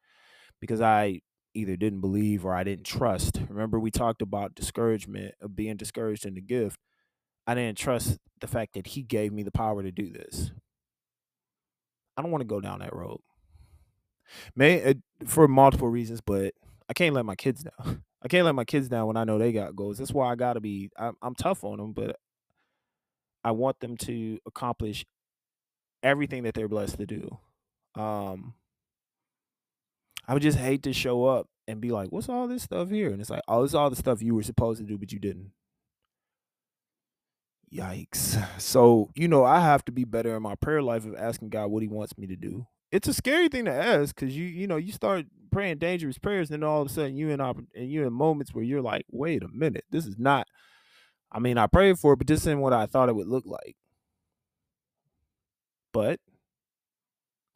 because 0.61 0.81
I 0.81 1.21
either 1.55 1.77
didn't 1.77 2.01
believe 2.01 2.45
or 2.45 2.55
I 2.55 2.65
didn't 2.65 2.87
trust. 2.87 3.41
Remember, 3.49 3.79
we 3.79 3.91
talked 3.91 4.23
about 4.23 4.55
discouragement 4.55 5.35
of 5.41 5.55
being 5.55 5.77
discouraged 5.77 6.25
in 6.25 6.35
the 6.35 6.41
gift. 6.41 6.79
I 7.47 7.55
didn't 7.55 7.79
trust 7.79 8.19
the 8.41 8.47
fact 8.47 8.75
that 8.75 8.89
he 8.89 9.03
gave 9.03 9.33
me 9.33 9.43
the 9.43 9.53
power 9.53 9.83
to 9.83 9.93
do 9.93 10.11
this. 10.11 10.53
I 12.17 12.23
don't 12.23 12.31
want 12.31 12.43
to 12.43 12.47
go 12.47 12.61
down 12.61 12.81
that 12.81 12.95
road. 12.95 13.21
May 14.57 14.83
uh, 14.83 14.95
for 15.27 15.49
multiple 15.49 15.89
reasons, 15.89 16.21
but 16.21 16.55
I 16.89 16.95
can't 16.95 17.15
let 17.15 17.27
my 17.27 17.35
kids 17.35 17.65
down. 17.65 18.05
I 18.25 18.29
can't 18.29 18.45
let 18.45 18.55
my 18.55 18.65
kids 18.65 18.89
down 18.89 19.07
when 19.09 19.17
I 19.17 19.25
know 19.25 19.39
they 19.39 19.53
got 19.53 19.75
goals. 19.77 19.99
That's 19.99 20.13
why 20.13 20.31
I 20.31 20.37
got 20.37 20.55
to 20.55 20.61
be. 20.61 20.91
I'm, 20.97 21.17
I'm 21.23 21.35
tough 21.35 21.65
on 21.65 21.79
them, 21.79 21.93
but 21.93 22.17
I 23.45 23.51
want 23.51 23.81
them 23.81 23.97
to 23.99 24.39
accomplish 24.47 25.05
everything 26.03 26.45
that 26.45 26.55
they're 26.55 26.69
blessed 26.69 26.99
to 26.99 27.07
do. 27.07 27.39
Um, 27.97 28.55
I 30.27 30.35
would 30.35 30.43
just 30.43 30.59
hate 30.59 30.83
to 30.85 30.93
show 30.93 31.25
up 31.25 31.49
and 31.67 31.81
be 31.81 31.91
like, 31.91 32.11
"What's 32.13 32.29
all 32.29 32.47
this 32.49 32.63
stuff 32.63 32.91
here?" 32.91 33.11
And 33.11 33.21
it's 33.21 33.31
like, 33.31 33.43
"Oh, 33.49 33.65
it's 33.65 33.75
all 33.75 33.91
the 33.91 33.97
stuff 33.97 34.23
you 34.23 34.35
were 34.35 34.43
supposed 34.43 34.81
to 34.81 34.87
do, 34.87 34.99
but 34.99 35.13
you 35.13 35.19
didn't." 35.19 35.53
Yikes! 37.73 38.39
So 38.61 39.11
you 39.17 39.29
know, 39.29 39.45
I 39.45 39.61
have 39.61 39.85
to 39.87 39.93
be 39.93 40.05
better 40.05 40.37
in 40.37 40.43
my 40.43 40.55
prayer 40.55 40.83
life 40.83 41.07
of 41.07 41.17
asking 41.17 41.49
God 41.51 41.69
what 41.69 41.83
He 41.83 41.89
wants 41.89 42.17
me 42.17 42.27
to 42.29 42.37
do. 42.37 42.67
It's 42.93 43.09
a 43.09 43.15
scary 43.15 43.49
thing 43.49 43.65
to 43.65 43.73
ask 43.73 44.15
because 44.15 44.37
you 44.37 44.45
you 44.45 44.67
know 44.69 44.77
you 44.77 44.93
start 44.93 45.27
praying 45.51 45.79
dangerous 45.79 46.19
prayers, 46.19 46.51
and 46.51 46.63
then 46.63 46.69
all 46.69 46.83
of 46.83 46.89
a 46.89 46.91
sudden 46.93 47.17
you 47.17 47.31
in 47.31 47.41
and 47.41 47.67
you 47.75 48.07
in 48.07 48.13
moments 48.13 48.55
where 48.55 48.65
you're 48.65 48.83
like, 48.83 49.07
"Wait 49.11 49.43
a 49.43 49.49
minute, 49.49 49.85
this 49.91 50.07
is 50.07 50.19
not." 50.19 50.47
I 51.33 51.41
mean, 51.41 51.59
I 51.59 51.67
prayed 51.67 51.99
for 51.99 52.15
it, 52.15 52.19
but 52.19 52.27
this 52.29 52.43
isn't 52.43 52.61
what 52.61 52.75
I 52.75 52.87
thought 52.87 53.09
it 53.09 53.17
would 53.17 53.29
look 53.29 53.47
like. 53.47 53.77
But 55.93 56.21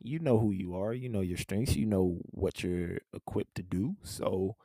you 0.03 0.19
know 0.19 0.39
who 0.39 0.53
you 0.53 0.75
are, 0.77 0.95
you 0.95 1.09
know 1.09 1.21
your 1.21 1.37
strengths, 1.37 1.77
you 1.77 1.87
know 1.87 2.19
what 2.31 2.63
you're 2.63 2.99
equipped 3.15 3.57
to 3.57 3.63
do. 3.63 3.97
So 4.03 4.57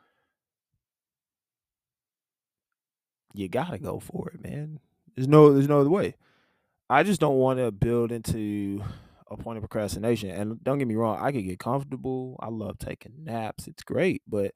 you 3.34 3.48
gotta 3.50 3.78
go 3.80 4.00
for 4.00 4.30
it, 4.34 4.44
man. 4.44 4.80
There's 5.16 5.28
no 5.28 5.54
there's 5.54 5.68
no 5.70 5.82
other 5.82 5.90
way. 5.90 6.16
I 6.90 7.04
just 7.04 7.22
don't 7.22 7.38
want 7.38 7.60
to 7.60 7.72
build 7.72 8.12
into 8.12 8.84
a 9.32 9.38
point 9.38 9.58
of 9.58 9.62
procrastination. 9.64 10.30
And 10.30 10.64
don't 10.64 10.78
get 10.78 10.88
me 10.88 10.96
wrong, 10.96 11.18
I 11.20 11.32
can 11.32 11.48
get 11.48 11.60
comfortable. 11.60 12.38
I 12.40 12.50
love 12.50 12.78
taking 12.78 13.24
naps. 13.24 13.68
It's 13.68 13.84
great, 13.84 14.22
but 14.28 14.52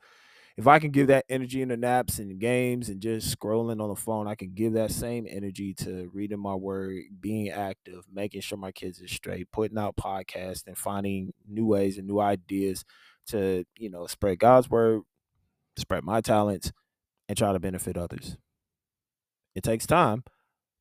if 0.58 0.68
I 0.68 0.80
can 0.80 0.92
give 0.92 1.08
that 1.08 1.26
energy 1.28 1.62
in 1.62 1.68
the 1.68 1.76
naps 1.76 2.18
and 2.18 2.40
games 2.40 2.88
and 2.88 3.02
just 3.02 3.38
scrolling 3.38 3.82
on 3.82 3.90
the 3.90 3.96
phone, 3.96 4.28
I 4.28 4.36
can 4.36 4.54
give 4.54 4.74
that 4.74 4.92
same 4.92 5.28
energy 5.30 5.74
to 5.76 6.10
reading 6.14 6.40
my 6.40 6.56
word, 6.56 7.02
being 7.20 7.50
active, 7.50 8.06
making 8.14 8.40
sure 8.40 8.58
my 8.58 8.72
kids 8.72 9.02
are 9.02 9.08
straight, 9.08 9.52
putting 9.52 9.78
out 9.78 9.98
podcasts 9.98 10.66
and 10.66 10.78
finding 10.78 11.34
new 11.46 11.66
ways 11.66 11.98
and 11.98 12.08
new 12.08 12.22
ideas 12.22 12.86
to, 13.28 13.66
you 13.78 13.90
know, 13.90 14.08
spread 14.08 14.40
God's 14.40 14.70
word, 14.70 15.02
spread 15.76 16.06
my 16.06 16.22
talents, 16.22 16.72
and 17.28 17.38
try 17.38 17.52
to 17.52 17.60
benefit 17.60 17.98
others. 17.98 18.38
It 19.56 19.64
takes 19.64 19.86
time, 19.86 20.24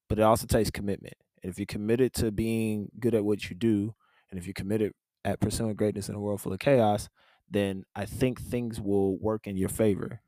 but 0.09 0.21
it 0.21 0.23
also 0.23 0.47
takes 0.47 0.71
commitment. 0.71 1.15
And 1.45 1.53
if 1.53 1.59
you're 1.59 1.67
committed 1.67 2.15
to 2.15 2.33
being 2.33 2.91
good 2.99 3.15
at 3.15 3.23
what 3.23 3.51
you 3.51 3.55
do, 3.55 3.95
and 4.31 4.41
if 4.41 4.47
you're 4.47 4.55
committed 4.55 4.95
at 5.27 5.41
pursuing 5.41 5.75
greatness 5.75 6.09
in 6.09 6.15
a 6.15 6.19
world 6.19 6.41
full 6.41 6.55
of 6.55 6.59
chaos, 6.59 7.11
then 7.51 7.85
I 7.95 8.07
think 8.07 8.41
things 8.41 8.81
will 8.81 9.19
work 9.19 9.47
in 9.47 9.59
your 9.59 9.69
favor. 9.69 10.23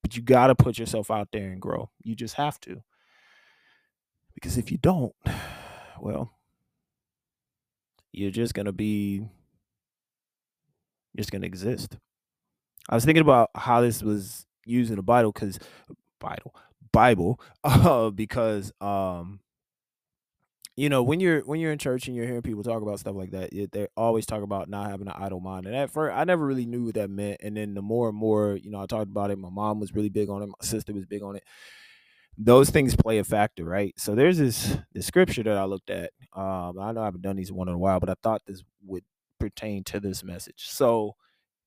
But 0.00 0.16
you 0.16 0.22
got 0.22 0.46
to 0.46 0.54
put 0.54 0.78
yourself 0.78 1.10
out 1.10 1.28
there 1.34 1.50
and 1.50 1.60
grow. 1.60 1.90
You 2.02 2.14
just 2.14 2.36
have 2.36 2.58
to. 2.60 2.82
Because 4.34 4.56
if 4.56 4.72
you 4.72 4.78
don't, 4.78 5.14
well, 6.00 6.32
you're 8.10 8.30
just 8.30 8.54
going 8.54 8.64
to 8.64 8.72
be 8.72 9.28
just 11.14 11.30
going 11.30 11.42
to 11.42 11.46
exist. 11.46 11.98
I 12.88 12.94
was 12.94 13.04
thinking 13.04 13.20
about 13.20 13.50
how 13.54 13.82
this 13.82 14.02
was 14.02 14.46
used 14.64 14.88
in 14.88 14.96
the 14.96 15.02
Bible 15.02 15.34
cuz 15.34 15.58
Bible 16.20 16.54
Bible 16.90 17.38
uh, 17.64 18.08
because 18.08 18.72
um 18.80 19.40
you 20.76 20.88
know 20.88 21.02
when 21.02 21.20
you're 21.20 21.40
when 21.42 21.60
you're 21.60 21.72
in 21.72 21.78
church 21.78 22.06
and 22.06 22.16
you're 22.16 22.26
hearing 22.26 22.42
people 22.42 22.62
talk 22.62 22.82
about 22.82 22.98
stuff 22.98 23.14
like 23.14 23.30
that 23.30 23.50
they 23.72 23.86
always 23.96 24.26
talk 24.26 24.42
about 24.42 24.68
not 24.68 24.90
having 24.90 25.06
an 25.06 25.14
idle 25.16 25.40
mind. 25.40 25.66
And 25.66 25.74
at 25.74 25.90
first 25.90 26.16
i 26.16 26.24
never 26.24 26.44
really 26.44 26.66
knew 26.66 26.84
what 26.86 26.94
that 26.94 27.10
meant. 27.10 27.40
And 27.42 27.56
then 27.56 27.74
the 27.74 27.82
more 27.82 28.08
and 28.08 28.18
more 28.18 28.56
you 28.56 28.70
know 28.70 28.80
i 28.80 28.86
talked 28.86 29.10
about 29.10 29.30
it 29.30 29.38
my 29.38 29.50
mom 29.50 29.80
was 29.80 29.94
really 29.94 30.08
big 30.08 30.28
on 30.28 30.42
it 30.42 30.46
my 30.46 30.54
sister 30.62 30.92
was 30.92 31.06
big 31.06 31.22
on 31.22 31.36
it. 31.36 31.44
Those 32.36 32.70
things 32.70 32.96
play 32.96 33.18
a 33.18 33.24
factor 33.24 33.64
right? 33.64 33.94
So 33.98 34.14
there's 34.14 34.38
this 34.38 34.76
this 34.92 35.06
scripture 35.06 35.42
that 35.44 35.56
i 35.56 35.64
looked 35.64 35.90
at 35.90 36.10
um 36.34 36.78
i 36.80 36.92
know 36.92 37.02
i 37.02 37.04
haven't 37.04 37.22
done 37.22 37.36
these 37.36 37.52
one 37.52 37.68
in 37.68 37.74
a 37.74 37.78
while 37.78 38.00
but 38.00 38.10
i 38.10 38.14
thought 38.22 38.42
this 38.46 38.64
would 38.84 39.04
pertain 39.38 39.84
to 39.84 40.00
this 40.00 40.24
message. 40.24 40.64
So 40.68 41.14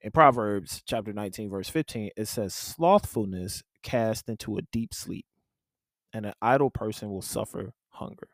in 0.02 0.12
proverbs 0.12 0.84
chapter 0.86 1.14
19 1.14 1.50
verse 1.50 1.70
15 1.70 2.12
it 2.18 2.28
says 2.28 2.54
slothfulness 2.54 3.64
cast 3.84 4.30
into 4.30 4.58
a 4.58 4.62
deep 4.72 4.94
sleep 4.94 5.26
and 6.14 6.26
an 6.26 6.34
idle 6.42 6.70
person 6.70 7.10
will 7.10 7.22
suffer 7.22 7.74
hunger 7.90 8.28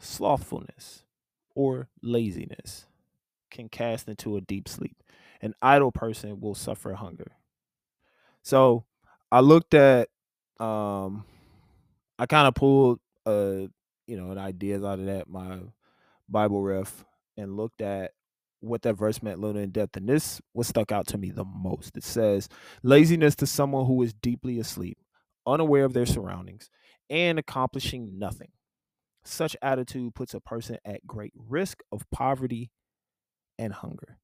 slothfulness 0.00 1.04
or 1.54 1.88
laziness 2.02 2.86
can 3.50 3.68
cast 3.68 4.08
into 4.08 4.36
a 4.36 4.40
deep 4.40 4.68
sleep. 4.68 5.02
An 5.42 5.54
idle 5.62 5.92
person 5.92 6.40
will 6.40 6.54
suffer 6.54 6.94
hunger. 6.94 7.32
So 8.42 8.84
I 9.30 9.40
looked 9.40 9.74
at 9.74 10.08
um 10.58 11.24
I 12.18 12.26
kind 12.26 12.48
of 12.48 12.54
pulled 12.54 13.00
uh 13.26 13.66
you 14.06 14.16
know 14.16 14.30
an 14.30 14.38
ideas 14.38 14.84
out 14.84 14.98
of 14.98 15.06
that 15.06 15.28
my 15.28 15.60
Bible 16.28 16.62
ref 16.62 17.04
and 17.36 17.56
looked 17.56 17.80
at 17.80 18.12
what 18.60 18.82
that 18.82 18.94
verse 18.94 19.22
meant 19.22 19.38
a 19.38 19.40
little 19.40 19.60
in 19.60 19.70
depth 19.70 19.96
and 19.96 20.08
this 20.08 20.40
was 20.54 20.68
stuck 20.68 20.92
out 20.92 21.06
to 21.08 21.18
me 21.18 21.30
the 21.30 21.44
most. 21.44 21.96
It 21.96 22.04
says 22.04 22.48
laziness 22.82 23.34
to 23.36 23.46
someone 23.46 23.86
who 23.86 24.02
is 24.02 24.12
deeply 24.12 24.58
asleep, 24.58 24.98
unaware 25.46 25.84
of 25.84 25.94
their 25.94 26.06
surroundings, 26.06 26.70
and 27.08 27.38
accomplishing 27.38 28.18
nothing. 28.18 28.50
Such 29.24 29.56
attitude 29.60 30.14
puts 30.14 30.34
a 30.34 30.40
person 30.40 30.78
at 30.84 31.06
great 31.06 31.32
risk 31.36 31.80
of 31.92 32.08
poverty 32.10 32.70
and 33.58 33.72
hunger. 33.72 34.18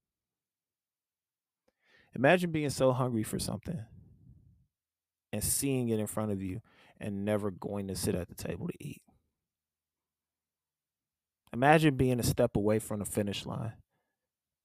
Imagine 2.15 2.51
being 2.51 2.71
so 2.71 2.93
hungry 2.93 3.23
for 3.23 3.37
something 3.37 3.85
and 5.31 5.43
seeing 5.43 5.89
it 5.89 5.99
in 5.99 6.07
front 6.07 6.31
of 6.31 6.41
you 6.41 6.61
and 6.99 7.23
never 7.23 7.51
going 7.51 7.87
to 7.87 7.95
sit 7.95 8.15
at 8.15 8.27
the 8.27 8.35
table 8.35 8.67
to 8.67 8.73
eat. 8.79 9.01
Imagine 11.53 11.95
being 11.95 12.19
a 12.19 12.23
step 12.23 12.55
away 12.55 12.79
from 12.79 12.99
the 12.99 13.05
finish 13.05 13.45
line 13.45 13.73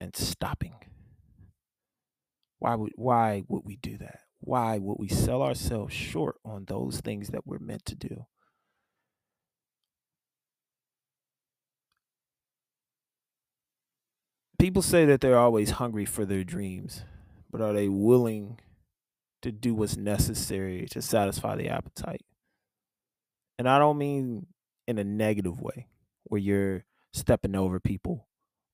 and 0.00 0.16
stopping. 0.16 0.74
Why 2.58 2.74
would 2.74 2.92
why 2.96 3.42
would 3.48 3.62
we 3.64 3.76
do 3.76 3.98
that? 3.98 4.20
Why 4.40 4.78
would 4.78 4.96
we 4.98 5.08
sell 5.08 5.42
ourselves 5.42 5.94
short 5.94 6.36
on 6.44 6.64
those 6.66 7.00
things 7.00 7.28
that 7.28 7.46
we're 7.46 7.58
meant 7.58 7.84
to 7.86 7.94
do? 7.94 8.26
People 14.62 14.82
say 14.82 15.04
that 15.06 15.20
they're 15.20 15.40
always 15.40 15.70
hungry 15.70 16.04
for 16.04 16.24
their 16.24 16.44
dreams, 16.44 17.02
but 17.50 17.60
are 17.60 17.72
they 17.72 17.88
willing 17.88 18.60
to 19.40 19.50
do 19.50 19.74
what's 19.74 19.96
necessary 19.96 20.86
to 20.92 21.02
satisfy 21.02 21.56
the 21.56 21.68
appetite? 21.68 22.24
And 23.58 23.68
I 23.68 23.80
don't 23.80 23.98
mean 23.98 24.46
in 24.86 24.98
a 24.98 25.04
negative 25.04 25.60
way 25.60 25.88
where 26.22 26.40
you're 26.40 26.84
stepping 27.12 27.56
over 27.56 27.80
people 27.80 28.28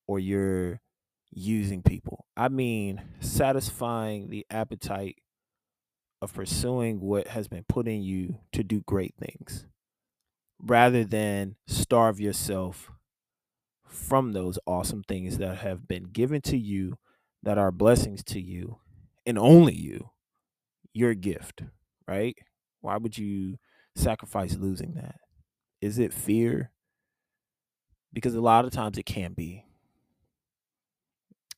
or 0.07 0.19
you're 0.19 0.83
using 1.31 1.83
people. 1.83 2.27
I 2.37 2.51
mean 2.51 3.01
satisfying 3.21 4.29
the 4.29 4.45
appetite 4.51 5.17
of 6.21 6.35
pursuing 6.35 7.01
what 7.01 7.29
has 7.29 7.49
been 7.49 7.65
put 7.67 7.89
in 7.89 8.03
you 8.03 8.41
to 8.53 8.63
do 8.63 8.83
great 8.83 9.15
things 9.19 9.65
rather 10.61 11.03
than 11.05 11.57
starve 11.67 12.21
yourself 12.21 12.91
from 14.09 14.33
those 14.33 14.59
awesome 14.67 15.03
things 15.05 15.39
that 15.39 15.59
have 15.59 15.87
been 15.87 16.05
given 16.05 16.41
to 16.43 16.57
you 16.57 16.99
that 17.43 17.59
are 17.59 17.71
blessings 17.71 18.25
to 18.25 18.41
you 18.41 18.79
and 19.27 19.39
only 19.39 19.75
you 19.75 20.11
your 20.93 21.15
gift 21.15 21.63
right? 22.09 22.37
Why 22.81 22.97
would 22.97 23.19
you 23.19 23.59
sacrifice 23.95 24.57
losing 24.57 24.95
that? 24.95 25.17
Is 25.81 25.99
it 25.99 26.13
fear? 26.13 26.73
Because 28.13 28.35
a 28.35 28.41
lot 28.41 28.65
of 28.65 28.73
times 28.73 28.99
it 28.99 29.07
can 29.07 29.35
be. 29.35 29.65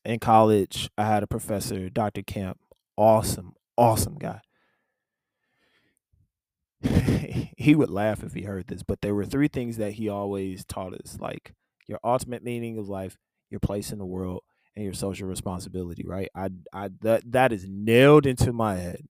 In 0.03 0.19
college 0.19 0.89
i 0.97 1.05
had 1.05 1.21
a 1.21 1.27
professor 1.27 1.87
dr 1.87 2.23
camp 2.23 2.59
awesome 2.97 3.53
awesome 3.77 4.17
guy. 4.17 4.41
He 7.57 7.75
would 7.75 7.91
laugh 7.91 8.23
if 8.23 8.33
he 8.33 8.41
heard 8.41 8.65
this, 8.67 8.81
but 8.81 9.01
there 9.01 9.13
were 9.13 9.25
three 9.25 9.47
things 9.47 9.77
that 9.77 9.93
he 9.93 10.09
always 10.09 10.65
taught 10.65 10.95
us 10.95 11.19
like 11.19 11.53
your 11.91 11.99
ultimate 12.03 12.43
meaning 12.43 12.79
of 12.79 12.89
life, 12.89 13.17
your 13.51 13.61
place 13.61 13.91
in 13.91 13.99
the 13.99 14.07
world, 14.07 14.43
and 14.75 14.85
your 14.85 14.95
social 14.95 15.27
responsibility, 15.29 16.05
right? 16.07 16.29
I 16.35 16.49
I 16.73 16.89
that 17.01 17.31
that 17.33 17.53
is 17.53 17.67
nailed 17.69 18.25
into 18.25 18.53
my 18.53 18.77
head. 18.77 19.03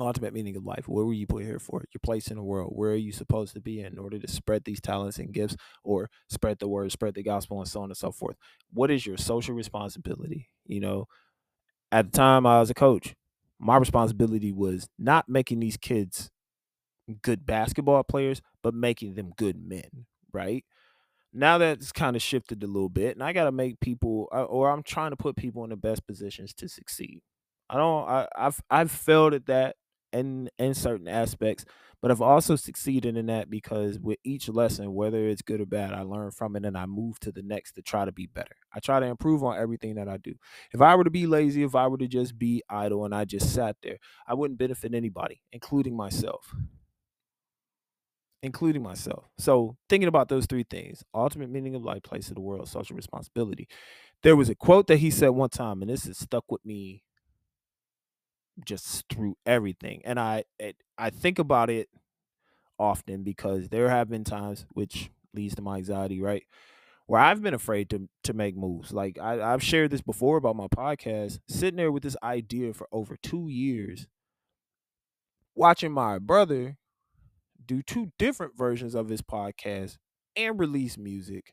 Ultimate 0.00 0.32
meaning 0.32 0.54
of 0.54 0.64
life. 0.64 0.86
What 0.86 1.06
were 1.06 1.12
you 1.12 1.26
put 1.26 1.42
here 1.44 1.58
for? 1.58 1.82
Your 1.92 2.00
place 2.04 2.28
in 2.28 2.36
the 2.36 2.42
world. 2.42 2.72
Where 2.76 2.92
are 2.92 2.96
you 2.96 3.10
supposed 3.10 3.54
to 3.54 3.60
be 3.60 3.80
in 3.80 3.98
order 3.98 4.18
to 4.18 4.28
spread 4.28 4.62
these 4.64 4.80
talents 4.80 5.18
and 5.18 5.32
gifts 5.32 5.56
or 5.82 6.08
spread 6.28 6.58
the 6.60 6.68
word, 6.68 6.92
spread 6.92 7.14
the 7.14 7.22
gospel, 7.24 7.58
and 7.58 7.68
so 7.68 7.80
on 7.82 7.90
and 7.90 7.96
so 7.96 8.12
forth? 8.12 8.36
What 8.72 8.90
is 8.92 9.04
your 9.06 9.16
social 9.16 9.56
responsibility? 9.56 10.50
You 10.66 10.80
know, 10.80 11.06
at 11.92 12.12
the 12.12 12.18
time 12.18 12.46
I 12.46 12.60
was 12.60 12.70
a 12.70 12.74
coach, 12.74 13.14
my 13.58 13.76
responsibility 13.76 14.52
was 14.52 14.88
not 14.98 15.28
making 15.28 15.60
these 15.60 15.76
kids 15.76 16.30
good 17.22 17.46
basketball 17.46 18.02
players, 18.04 18.42
but 18.62 18.74
making 18.74 19.14
them 19.14 19.32
good 19.36 19.56
men, 19.56 20.06
right? 20.32 20.64
Now 21.32 21.58
that's 21.58 21.92
kind 21.92 22.16
of 22.16 22.22
shifted 22.22 22.62
a 22.62 22.66
little 22.66 22.88
bit, 22.88 23.14
and 23.16 23.22
I 23.22 23.32
got 23.32 23.44
to 23.44 23.52
make 23.52 23.80
people, 23.80 24.28
uh, 24.32 24.44
or 24.44 24.70
I'm 24.70 24.82
trying 24.82 25.10
to 25.10 25.16
put 25.16 25.36
people 25.36 25.62
in 25.64 25.70
the 25.70 25.76
best 25.76 26.06
positions 26.06 26.54
to 26.54 26.68
succeed. 26.68 27.20
I 27.68 27.76
don't, 27.76 28.08
I, 28.08 28.26
I've, 28.36 28.60
I've 28.70 28.90
failed 28.90 29.34
at 29.34 29.46
that 29.46 29.76
in 30.10 30.48
in 30.58 30.72
certain 30.72 31.06
aspects, 31.06 31.66
but 32.00 32.10
I've 32.10 32.22
also 32.22 32.56
succeeded 32.56 33.18
in 33.18 33.26
that 33.26 33.50
because 33.50 33.98
with 33.98 34.18
each 34.24 34.48
lesson, 34.48 34.94
whether 34.94 35.28
it's 35.28 35.42
good 35.42 35.60
or 35.60 35.66
bad, 35.66 35.92
I 35.92 36.00
learn 36.00 36.30
from 36.30 36.56
it 36.56 36.64
and 36.64 36.78
I 36.78 36.86
move 36.86 37.20
to 37.20 37.32
the 37.32 37.42
next 37.42 37.72
to 37.72 37.82
try 37.82 38.06
to 38.06 38.12
be 38.12 38.26
better. 38.26 38.56
I 38.72 38.80
try 38.80 39.00
to 39.00 39.06
improve 39.06 39.44
on 39.44 39.58
everything 39.58 39.96
that 39.96 40.08
I 40.08 40.16
do. 40.16 40.34
If 40.72 40.80
I 40.80 40.94
were 40.96 41.04
to 41.04 41.10
be 41.10 41.26
lazy, 41.26 41.62
if 41.62 41.74
I 41.74 41.88
were 41.88 41.98
to 41.98 42.08
just 42.08 42.38
be 42.38 42.62
idle 42.70 43.04
and 43.04 43.14
I 43.14 43.26
just 43.26 43.52
sat 43.52 43.76
there, 43.82 43.98
I 44.26 44.32
wouldn't 44.32 44.58
benefit 44.58 44.94
anybody, 44.94 45.42
including 45.52 45.94
myself 45.94 46.54
including 48.42 48.82
myself. 48.82 49.24
So, 49.38 49.76
thinking 49.88 50.08
about 50.08 50.28
those 50.28 50.46
three 50.46 50.64
things 50.64 51.04
ultimate 51.14 51.50
meaning 51.50 51.74
of 51.74 51.84
life, 51.84 52.02
place 52.02 52.28
of 52.28 52.34
the 52.34 52.40
world, 52.40 52.68
social 52.68 52.96
responsibility. 52.96 53.68
There 54.22 54.36
was 54.36 54.48
a 54.50 54.54
quote 54.56 54.88
that 54.88 54.98
he 54.98 55.10
said 55.10 55.30
one 55.30 55.50
time, 55.50 55.82
and 55.82 55.90
this 55.90 56.06
has 56.06 56.18
stuck 56.18 56.44
with 56.50 56.64
me 56.64 57.04
just 58.64 59.04
through 59.10 59.36
everything. 59.46 60.02
And 60.04 60.18
I 60.18 60.44
it, 60.58 60.76
I 60.96 61.10
think 61.10 61.38
about 61.38 61.70
it 61.70 61.88
often 62.78 63.24
because 63.24 63.68
there 63.68 63.90
have 63.90 64.10
been 64.10 64.24
times 64.24 64.66
which 64.72 65.10
leads 65.34 65.54
to 65.56 65.62
my 65.62 65.78
anxiety, 65.78 66.20
right? 66.20 66.44
Where 67.06 67.20
I've 67.20 67.42
been 67.42 67.54
afraid 67.54 67.90
to 67.90 68.08
to 68.24 68.34
make 68.34 68.56
moves. 68.56 68.92
Like 68.92 69.18
I, 69.20 69.40
I've 69.54 69.62
shared 69.64 69.90
this 69.92 70.02
before 70.02 70.38
about 70.38 70.56
my 70.56 70.68
podcast, 70.68 71.40
sitting 71.48 71.78
there 71.78 71.92
with 71.92 72.02
this 72.04 72.16
idea 72.22 72.74
for 72.74 72.88
over 72.92 73.16
two 73.22 73.48
years, 73.48 74.08
watching 75.54 75.92
my 75.92 76.18
brother 76.18 76.76
do 77.68 77.82
two 77.82 78.12
different 78.18 78.56
versions 78.56 78.96
of 78.96 79.10
his 79.10 79.22
podcast 79.22 79.98
and 80.36 80.58
release 80.58 80.98
music 80.98 81.52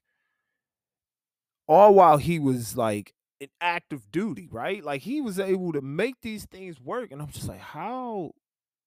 all 1.67 1.93
while 1.95 2.17
he 2.17 2.39
was 2.39 2.77
like 2.77 3.13
in 3.39 3.49
active 3.61 4.11
duty, 4.11 4.47
right? 4.51 4.83
Like 4.83 5.01
he 5.01 5.21
was 5.21 5.39
able 5.39 5.73
to 5.73 5.81
make 5.81 6.15
these 6.21 6.45
things 6.45 6.79
work. 6.79 7.11
And 7.11 7.21
I'm 7.21 7.29
just 7.31 7.47
like, 7.47 7.59
how 7.59 8.31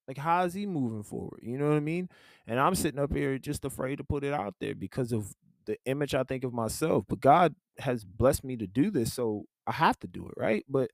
like 0.07 0.19
how 0.19 0.45
is 0.45 0.55
he 0.55 0.67
moving 0.67 1.03
forward? 1.03 1.41
You 1.43 1.59
know 1.59 1.69
what 1.69 1.77
I 1.77 1.81
mean? 1.81 2.09
And 2.47 2.59
I'm 2.61 2.75
sitting 2.75 3.01
up 3.01 3.15
here 3.15 3.39
just 3.39 3.65
afraid 3.65 3.97
to 3.97 4.05
put 4.05 4.25
it 4.25 4.35
out 4.35 4.57
there 4.61 4.75
because 4.75 5.13
of 5.13 5.35
the 5.67 5.77
image 5.87 6.15
I 6.15 6.25
think 6.25 6.45
of 6.45 6.55
myself. 6.55 7.05
But 7.09 7.21
God 7.21 7.55
has 7.79 8.05
blessed 8.05 8.45
me 8.45 8.57
to 8.59 8.67
do 8.67 8.91
this, 8.91 9.13
so 9.13 9.45
I 9.67 9.73
have 9.73 9.99
to 10.01 10.07
do 10.09 10.27
it, 10.29 10.35
right? 10.37 10.65
But 10.69 10.91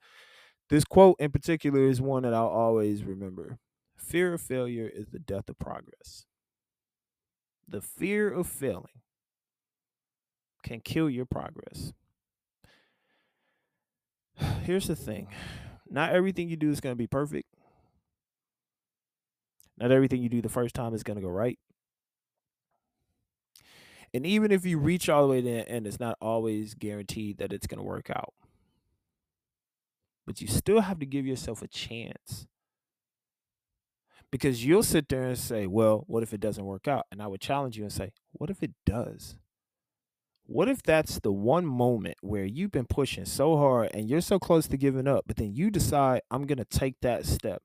this 0.71 0.85
quote 0.85 1.17
in 1.21 1.33
particular 1.33 1.87
is 1.87 2.01
one 2.01 2.25
that 2.25 2.35
I'll 2.35 2.49
always 2.49 3.05
remember. 3.05 3.59
Fear 4.05 4.35
of 4.35 4.41
failure 4.41 4.91
is 4.93 5.09
the 5.09 5.19
death 5.19 5.49
of 5.49 5.59
progress. 5.59 6.27
The 7.67 7.81
fear 7.81 8.31
of 8.31 8.47
failing 8.47 9.01
can 10.63 10.81
kill 10.81 11.09
your 11.09 11.25
progress. 11.25 11.93
Here's 14.63 14.89
the 14.89 14.97
thing 14.97 15.29
not 15.89 16.13
everything 16.13 16.49
you 16.49 16.57
do 16.57 16.71
is 16.71 16.81
going 16.81 16.93
to 16.93 16.99
be 16.99 17.07
perfect. 17.07 17.49
Not 19.79 19.91
everything 19.91 20.23
you 20.23 20.29
do 20.29 20.43
the 20.43 20.49
first 20.49 20.75
time 20.75 20.95
is 20.95 21.03
going 21.03 21.17
to 21.17 21.23
go 21.23 21.29
right. 21.29 21.59
And 24.13 24.25
even 24.25 24.53
if 24.53 24.65
you 24.65 24.79
reach 24.79 25.09
all 25.09 25.23
the 25.23 25.29
way 25.29 25.41
to 25.41 25.49
the 25.49 25.69
end, 25.69 25.87
it's 25.87 25.99
not 25.99 26.17
always 26.21 26.75
guaranteed 26.75 27.39
that 27.39 27.53
it's 27.53 27.67
going 27.67 27.79
to 27.79 27.85
work 27.85 28.11
out. 28.11 28.35
But 30.27 30.41
you 30.41 30.47
still 30.47 30.83
have 30.83 31.01
to 31.01 31.07
give 31.07 31.27
yourself 31.27 31.63
a 31.63 31.69
chance 31.69 32.47
because 34.35 34.65
you'll 34.65 34.83
sit 34.83 35.09
there 35.09 35.29
and 35.29 35.39
say, 35.39 35.65
well, 35.65 36.03
what 36.09 36.25
if 36.25 36.35
it 36.35 36.41
doesn't 36.41 36.65
work 36.65 36.89
out? 36.89 37.07
And 37.13 37.23
I 37.23 37.29
would 37.29 37.41
challenge 37.41 37.77
you 37.77 37.85
and 37.85 37.93
say, 37.93 38.11
what 38.33 38.51
if 38.51 38.65
it 38.65 38.73
does? 38.85 39.37
What 40.45 40.69
if 40.69 40.83
that's 40.83 41.21
the 41.21 41.31
one 41.31 41.65
moment 41.65 42.17
where 42.21 42.45
you've 42.45 42.73
been 42.73 42.89
pushing 42.89 43.27
so 43.27 43.57
hard 43.57 43.93
and 43.95 44.11
you're 44.11 44.21
so 44.21 44.41
close 44.41 44.67
to 44.67 44.77
giving 44.77 45.07
up, 45.07 45.27
but 45.29 45.37
then 45.37 45.55
you 45.55 45.71
decide, 45.71 46.23
I'm 46.33 46.47
going 46.49 46.59
to 46.59 46.65
take 46.65 46.97
that 47.03 47.27
step 47.27 47.63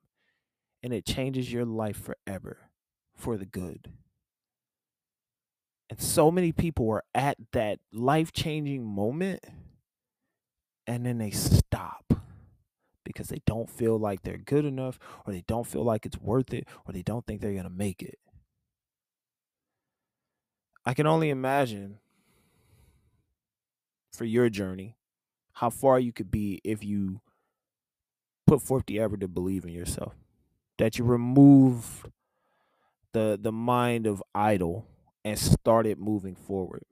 and 0.83 0.93
it 0.93 1.07
changes 1.07 1.51
your 1.51 1.65
life 1.65 1.99
forever 1.99 2.69
for 3.15 3.35
the 3.35 3.47
good? 3.47 3.91
And 5.89 5.99
so 5.99 6.29
many 6.29 6.51
people 6.51 6.87
are 6.91 7.03
at 7.15 7.37
that 7.51 7.79
life 7.91 8.31
changing 8.31 8.85
moment 8.85 9.43
and 10.85 11.03
then 11.03 11.17
they 11.17 11.31
stop 11.31 12.13
because 13.09 13.29
they 13.29 13.41
don't 13.47 13.67
feel 13.67 13.97
like 13.97 14.21
they're 14.21 14.37
good 14.37 14.65
enough 14.65 14.99
or 15.25 15.33
they 15.33 15.43
don't 15.47 15.65
feel 15.65 15.83
like 15.83 16.05
it's 16.05 16.19
worth 16.19 16.53
it 16.53 16.67
or 16.85 16.93
they 16.93 17.01
don't 17.01 17.25
think 17.25 17.41
they're 17.41 17.53
going 17.53 17.63
to 17.63 17.71
make 17.71 18.03
it. 18.03 18.19
I 20.85 20.93
can 20.93 21.07
only 21.07 21.31
imagine 21.31 21.97
for 24.13 24.25
your 24.25 24.47
journey 24.47 24.95
how 25.53 25.71
far 25.71 25.99
you 25.99 26.13
could 26.13 26.29
be 26.29 26.61
if 26.63 26.83
you 26.83 27.21
put 28.45 28.61
forth 28.61 28.85
the 28.85 28.99
effort 28.99 29.21
to 29.21 29.27
believe 29.27 29.65
in 29.65 29.71
yourself. 29.71 30.13
That 30.77 30.99
you 30.99 31.03
removed 31.05 32.09
the 33.13 33.39
the 33.41 33.51
mind 33.51 34.05
of 34.05 34.21
idle 34.35 34.85
and 35.25 35.39
started 35.39 35.97
moving 35.97 36.35
forward. 36.35 36.83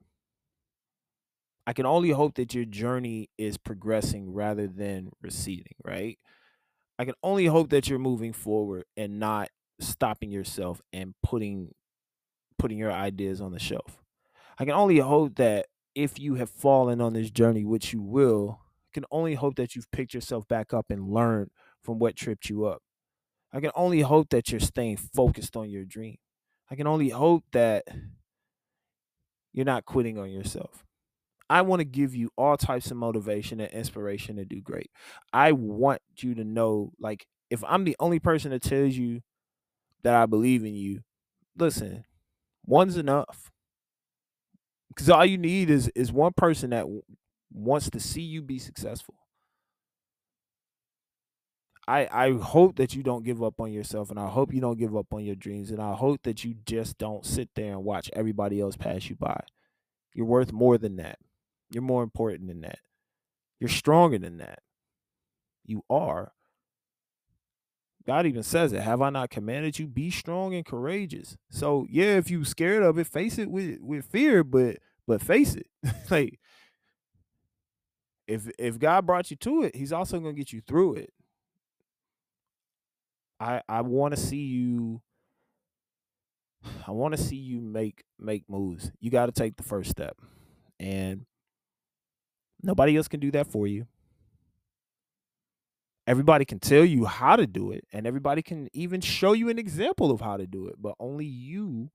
I 1.68 1.74
can 1.74 1.84
only 1.84 2.08
hope 2.08 2.36
that 2.36 2.54
your 2.54 2.64
journey 2.64 3.28
is 3.36 3.58
progressing 3.58 4.32
rather 4.32 4.66
than 4.66 5.10
receding, 5.20 5.74
right? 5.84 6.18
I 6.98 7.04
can 7.04 7.12
only 7.22 7.44
hope 7.44 7.68
that 7.68 7.90
you're 7.90 7.98
moving 7.98 8.32
forward 8.32 8.84
and 8.96 9.20
not 9.20 9.50
stopping 9.78 10.30
yourself 10.30 10.80
and 10.94 11.14
putting 11.22 11.74
putting 12.58 12.78
your 12.78 12.90
ideas 12.90 13.42
on 13.42 13.52
the 13.52 13.58
shelf. 13.58 14.02
I 14.58 14.64
can 14.64 14.72
only 14.72 14.96
hope 14.96 15.34
that 15.34 15.66
if 15.94 16.18
you 16.18 16.36
have 16.36 16.48
fallen 16.48 17.02
on 17.02 17.12
this 17.12 17.30
journey, 17.30 17.66
which 17.66 17.92
you 17.92 18.00
will 18.00 18.62
can 18.94 19.04
only 19.10 19.34
hope 19.34 19.56
that 19.56 19.76
you've 19.76 19.90
picked 19.90 20.14
yourself 20.14 20.48
back 20.48 20.72
up 20.72 20.86
and 20.88 21.10
learned 21.10 21.50
from 21.84 21.98
what 21.98 22.16
tripped 22.16 22.48
you 22.48 22.64
up. 22.64 22.80
I 23.52 23.60
can 23.60 23.72
only 23.74 24.00
hope 24.00 24.30
that 24.30 24.50
you're 24.50 24.58
staying 24.58 24.96
focused 24.96 25.54
on 25.54 25.68
your 25.68 25.84
dream. 25.84 26.16
I 26.70 26.76
can 26.76 26.86
only 26.86 27.10
hope 27.10 27.44
that 27.52 27.84
you're 29.52 29.66
not 29.66 29.84
quitting 29.84 30.16
on 30.16 30.30
yourself. 30.30 30.86
I 31.50 31.62
want 31.62 31.80
to 31.80 31.84
give 31.84 32.14
you 32.14 32.30
all 32.36 32.56
types 32.56 32.90
of 32.90 32.96
motivation 32.96 33.60
and 33.60 33.72
inspiration 33.72 34.36
to 34.36 34.44
do 34.44 34.60
great. 34.60 34.90
I 35.32 35.52
want 35.52 36.02
you 36.18 36.34
to 36.34 36.44
know, 36.44 36.92
like, 37.00 37.26
if 37.50 37.64
I'm 37.66 37.84
the 37.84 37.96
only 38.00 38.18
person 38.20 38.50
that 38.50 38.62
tells 38.62 38.94
you 38.94 39.22
that 40.02 40.14
I 40.14 40.26
believe 40.26 40.64
in 40.64 40.74
you, 40.74 41.00
listen, 41.56 42.04
one's 42.66 42.96
enough. 42.96 43.50
Because 44.88 45.10
all 45.10 45.24
you 45.24 45.38
need 45.38 45.70
is 45.70 45.88
is 45.94 46.12
one 46.12 46.32
person 46.32 46.70
that 46.70 46.80
w- 46.82 47.02
wants 47.52 47.90
to 47.90 48.00
see 48.00 48.22
you 48.22 48.42
be 48.42 48.58
successful. 48.58 49.14
I 51.86 52.08
I 52.12 52.32
hope 52.32 52.76
that 52.76 52.94
you 52.94 53.02
don't 53.02 53.24
give 53.24 53.42
up 53.42 53.60
on 53.60 53.72
yourself, 53.72 54.10
and 54.10 54.18
I 54.18 54.28
hope 54.28 54.52
you 54.52 54.60
don't 54.60 54.78
give 54.78 54.96
up 54.96 55.12
on 55.12 55.24
your 55.24 55.36
dreams, 55.36 55.70
and 55.70 55.80
I 55.80 55.94
hope 55.94 56.22
that 56.24 56.44
you 56.44 56.54
just 56.66 56.98
don't 56.98 57.24
sit 57.24 57.48
there 57.54 57.72
and 57.72 57.84
watch 57.84 58.10
everybody 58.14 58.60
else 58.60 58.76
pass 58.76 59.08
you 59.08 59.16
by. 59.16 59.40
You're 60.14 60.26
worth 60.26 60.52
more 60.52 60.78
than 60.78 60.96
that. 60.96 61.18
You're 61.70 61.82
more 61.82 62.02
important 62.02 62.48
than 62.48 62.62
that. 62.62 62.78
You're 63.60 63.68
stronger 63.68 64.18
than 64.18 64.38
that. 64.38 64.60
You 65.64 65.82
are. 65.90 66.32
God 68.06 68.24
even 68.24 68.42
says 68.42 68.72
it. 68.72 68.80
Have 68.80 69.02
I 69.02 69.10
not 69.10 69.28
commanded 69.28 69.78
you? 69.78 69.86
Be 69.86 70.10
strong 70.10 70.54
and 70.54 70.64
courageous. 70.64 71.36
So 71.50 71.86
yeah, 71.90 72.16
if 72.16 72.30
you're 72.30 72.44
scared 72.44 72.82
of 72.82 72.98
it, 72.98 73.06
face 73.06 73.36
it 73.38 73.50
with 73.50 73.80
with 73.82 74.06
fear, 74.06 74.42
but 74.42 74.78
but 75.06 75.20
face 75.20 75.54
it. 75.56 75.66
like 76.10 76.38
if 78.26 78.48
if 78.58 78.78
God 78.78 79.04
brought 79.04 79.30
you 79.30 79.36
to 79.38 79.62
it, 79.62 79.76
He's 79.76 79.92
also 79.92 80.18
gonna 80.20 80.32
get 80.32 80.54
you 80.54 80.62
through 80.66 80.94
it. 80.94 81.10
I 83.38 83.60
I 83.68 83.82
want 83.82 84.14
to 84.14 84.20
see 84.20 84.36
you. 84.46 85.02
I 86.86 86.92
want 86.92 87.14
to 87.14 87.22
see 87.22 87.36
you 87.36 87.60
make 87.60 88.04
make 88.18 88.44
moves. 88.48 88.90
You 89.00 89.10
got 89.10 89.26
to 89.26 89.32
take 89.32 89.56
the 89.56 89.62
first 89.62 89.90
step, 89.90 90.16
and 90.80 91.26
nobody 92.62 92.96
else 92.96 93.08
can 93.08 93.20
do 93.20 93.30
that 93.32 93.46
for 93.46 93.66
you. 93.66 93.86
Everybody 96.06 96.46
can 96.46 96.58
tell 96.58 96.84
you 96.84 97.04
how 97.04 97.36
to 97.36 97.46
do 97.46 97.70
it, 97.70 97.84
and 97.92 98.06
everybody 98.06 98.40
can 98.40 98.68
even 98.72 99.02
show 99.02 99.34
you 99.34 99.50
an 99.50 99.58
example 99.58 100.10
of 100.10 100.22
how 100.22 100.38
to 100.38 100.46
do 100.46 100.66
it, 100.66 100.76
but 100.78 100.94
only 100.98 101.26
you 101.26 101.90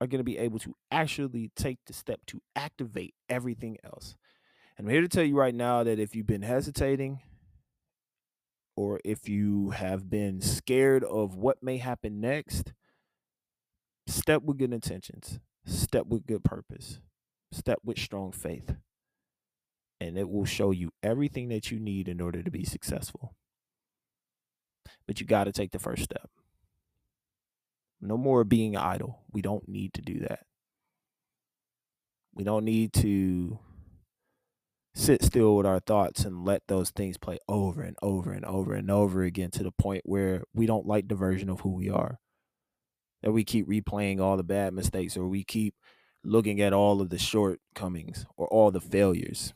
are 0.00 0.08
going 0.08 0.18
to 0.18 0.24
be 0.24 0.38
able 0.38 0.58
to 0.58 0.74
actually 0.90 1.52
take 1.54 1.78
the 1.86 1.92
step 1.92 2.20
to 2.26 2.40
activate 2.56 3.14
everything 3.28 3.76
else. 3.84 4.16
And 4.76 4.86
I'm 4.88 4.92
here 4.92 5.02
to 5.02 5.08
tell 5.08 5.22
you 5.22 5.36
right 5.36 5.54
now 5.54 5.84
that 5.84 6.00
if 6.00 6.16
you've 6.16 6.26
been 6.26 6.42
hesitating, 6.42 7.20
or 8.76 9.00
if 9.04 9.28
you 9.28 9.70
have 9.70 10.10
been 10.10 10.40
scared 10.40 11.04
of 11.04 11.36
what 11.36 11.62
may 11.62 11.76
happen 11.76 12.20
next, 12.20 12.72
step 14.08 14.42
with 14.42 14.58
good 14.58 14.72
intentions, 14.72 15.38
step 15.64 16.06
with 16.06 16.26
good 16.26 16.42
purpose, 16.42 16.98
step 17.52 17.78
with 17.84 18.00
strong 18.00 18.32
faith 18.32 18.74
and 20.00 20.18
it 20.18 20.28
will 20.28 20.44
show 20.44 20.70
you 20.70 20.90
everything 21.02 21.48
that 21.48 21.70
you 21.70 21.78
need 21.78 22.08
in 22.08 22.20
order 22.20 22.42
to 22.42 22.50
be 22.50 22.64
successful. 22.64 23.34
But 25.06 25.20
you 25.20 25.26
got 25.26 25.44
to 25.44 25.52
take 25.52 25.72
the 25.72 25.78
first 25.78 26.02
step. 26.02 26.30
No 28.00 28.16
more 28.16 28.44
being 28.44 28.76
idle. 28.76 29.22
We 29.32 29.42
don't 29.42 29.68
need 29.68 29.94
to 29.94 30.02
do 30.02 30.20
that. 30.20 30.40
We 32.34 32.44
don't 32.44 32.64
need 32.64 32.92
to 32.94 33.58
sit 34.94 35.22
still 35.22 35.56
with 35.56 35.66
our 35.66 35.80
thoughts 35.80 36.24
and 36.24 36.44
let 36.44 36.62
those 36.68 36.90
things 36.90 37.16
play 37.16 37.38
over 37.48 37.82
and 37.82 37.96
over 38.02 38.32
and 38.32 38.44
over 38.44 38.74
and 38.74 38.90
over 38.90 39.22
again 39.22 39.50
to 39.52 39.62
the 39.62 39.72
point 39.72 40.02
where 40.04 40.42
we 40.52 40.66
don't 40.66 40.86
like 40.86 41.08
the 41.08 41.14
version 41.14 41.48
of 41.48 41.60
who 41.60 41.70
we 41.70 41.88
are. 41.88 42.18
That 43.22 43.32
we 43.32 43.44
keep 43.44 43.66
replaying 43.66 44.20
all 44.20 44.36
the 44.36 44.42
bad 44.42 44.74
mistakes 44.74 45.16
or 45.16 45.26
we 45.26 45.44
keep 45.44 45.74
looking 46.22 46.60
at 46.60 46.72
all 46.72 47.00
of 47.00 47.10
the 47.10 47.18
shortcomings 47.18 48.26
or 48.36 48.46
all 48.48 48.70
the 48.70 48.80
failures 48.80 49.54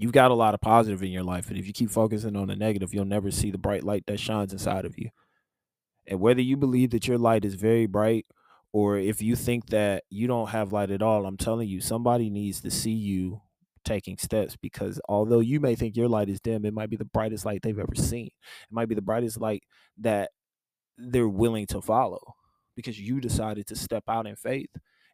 you've 0.00 0.12
got 0.12 0.30
a 0.30 0.34
lot 0.34 0.54
of 0.54 0.62
positive 0.62 1.02
in 1.02 1.10
your 1.10 1.22
life. 1.22 1.48
And 1.50 1.58
if 1.58 1.66
you 1.66 1.74
keep 1.74 1.90
focusing 1.90 2.34
on 2.34 2.48
the 2.48 2.56
negative, 2.56 2.94
you'll 2.94 3.04
never 3.04 3.30
see 3.30 3.50
the 3.50 3.58
bright 3.58 3.84
light 3.84 4.04
that 4.06 4.18
shines 4.18 4.50
inside 4.50 4.86
of 4.86 4.98
you. 4.98 5.10
And 6.06 6.20
whether 6.20 6.40
you 6.40 6.56
believe 6.56 6.90
that 6.90 7.06
your 7.06 7.18
light 7.18 7.44
is 7.44 7.54
very 7.54 7.84
bright 7.84 8.24
or 8.72 8.96
if 8.96 9.20
you 9.20 9.36
think 9.36 9.66
that 9.66 10.04
you 10.08 10.26
don't 10.26 10.48
have 10.48 10.72
light 10.72 10.90
at 10.90 11.02
all, 11.02 11.26
I'm 11.26 11.36
telling 11.36 11.68
you, 11.68 11.82
somebody 11.82 12.30
needs 12.30 12.62
to 12.62 12.70
see 12.70 12.92
you 12.92 13.42
taking 13.84 14.16
steps 14.16 14.56
because 14.56 14.98
although 15.06 15.40
you 15.40 15.60
may 15.60 15.74
think 15.74 15.96
your 15.96 16.08
light 16.08 16.30
is 16.30 16.40
dim, 16.40 16.64
it 16.64 16.72
might 16.72 16.88
be 16.88 16.96
the 16.96 17.04
brightest 17.04 17.44
light 17.44 17.60
they've 17.62 17.78
ever 17.78 17.94
seen. 17.94 18.28
It 18.28 18.72
might 18.72 18.88
be 18.88 18.94
the 18.94 19.02
brightest 19.02 19.38
light 19.38 19.64
that 19.98 20.30
they're 20.96 21.28
willing 21.28 21.66
to 21.66 21.82
follow 21.82 22.36
because 22.74 22.98
you 22.98 23.20
decided 23.20 23.66
to 23.66 23.76
step 23.76 24.04
out 24.08 24.26
in 24.26 24.36
faith 24.36 24.70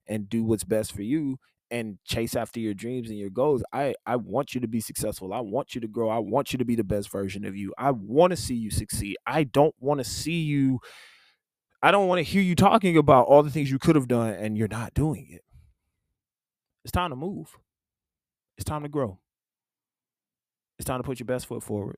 and 0.06 0.28
do 0.28 0.44
what's 0.44 0.64
best 0.64 0.92
for 0.92 1.02
you 1.02 1.38
and 1.70 1.98
chase 2.04 2.36
after 2.36 2.60
your 2.60 2.74
dreams 2.74 3.10
and 3.10 3.18
your 3.18 3.30
goals. 3.30 3.62
I 3.72 3.94
I 4.06 4.16
want 4.16 4.54
you 4.54 4.60
to 4.60 4.68
be 4.68 4.80
successful. 4.80 5.32
I 5.32 5.40
want 5.40 5.74
you 5.74 5.80
to 5.80 5.88
grow. 5.88 6.08
I 6.08 6.18
want 6.18 6.52
you 6.52 6.58
to 6.58 6.64
be 6.64 6.76
the 6.76 6.84
best 6.84 7.10
version 7.10 7.44
of 7.44 7.56
you. 7.56 7.74
I 7.78 7.90
want 7.92 8.30
to 8.32 8.36
see 8.36 8.54
you 8.54 8.70
succeed. 8.70 9.16
I 9.26 9.44
don't 9.44 9.74
want 9.80 9.98
to 9.98 10.04
see 10.04 10.42
you 10.42 10.80
I 11.82 11.90
don't 11.90 12.08
want 12.08 12.18
to 12.18 12.22
hear 12.24 12.42
you 12.42 12.54
talking 12.56 12.96
about 12.96 13.26
all 13.26 13.42
the 13.42 13.50
things 13.50 13.70
you 13.70 13.78
could 13.78 13.96
have 13.96 14.08
done 14.08 14.34
and 14.34 14.58
you're 14.58 14.68
not 14.68 14.94
doing 14.94 15.28
it. 15.30 15.42
It's 16.84 16.92
time 16.92 17.10
to 17.10 17.16
move. 17.16 17.58
It's 18.56 18.64
time 18.64 18.82
to 18.82 18.88
grow. 18.88 19.18
It's 20.78 20.86
time 20.86 20.98
to 21.00 21.04
put 21.04 21.20
your 21.20 21.26
best 21.26 21.46
foot 21.46 21.62
forward. 21.62 21.96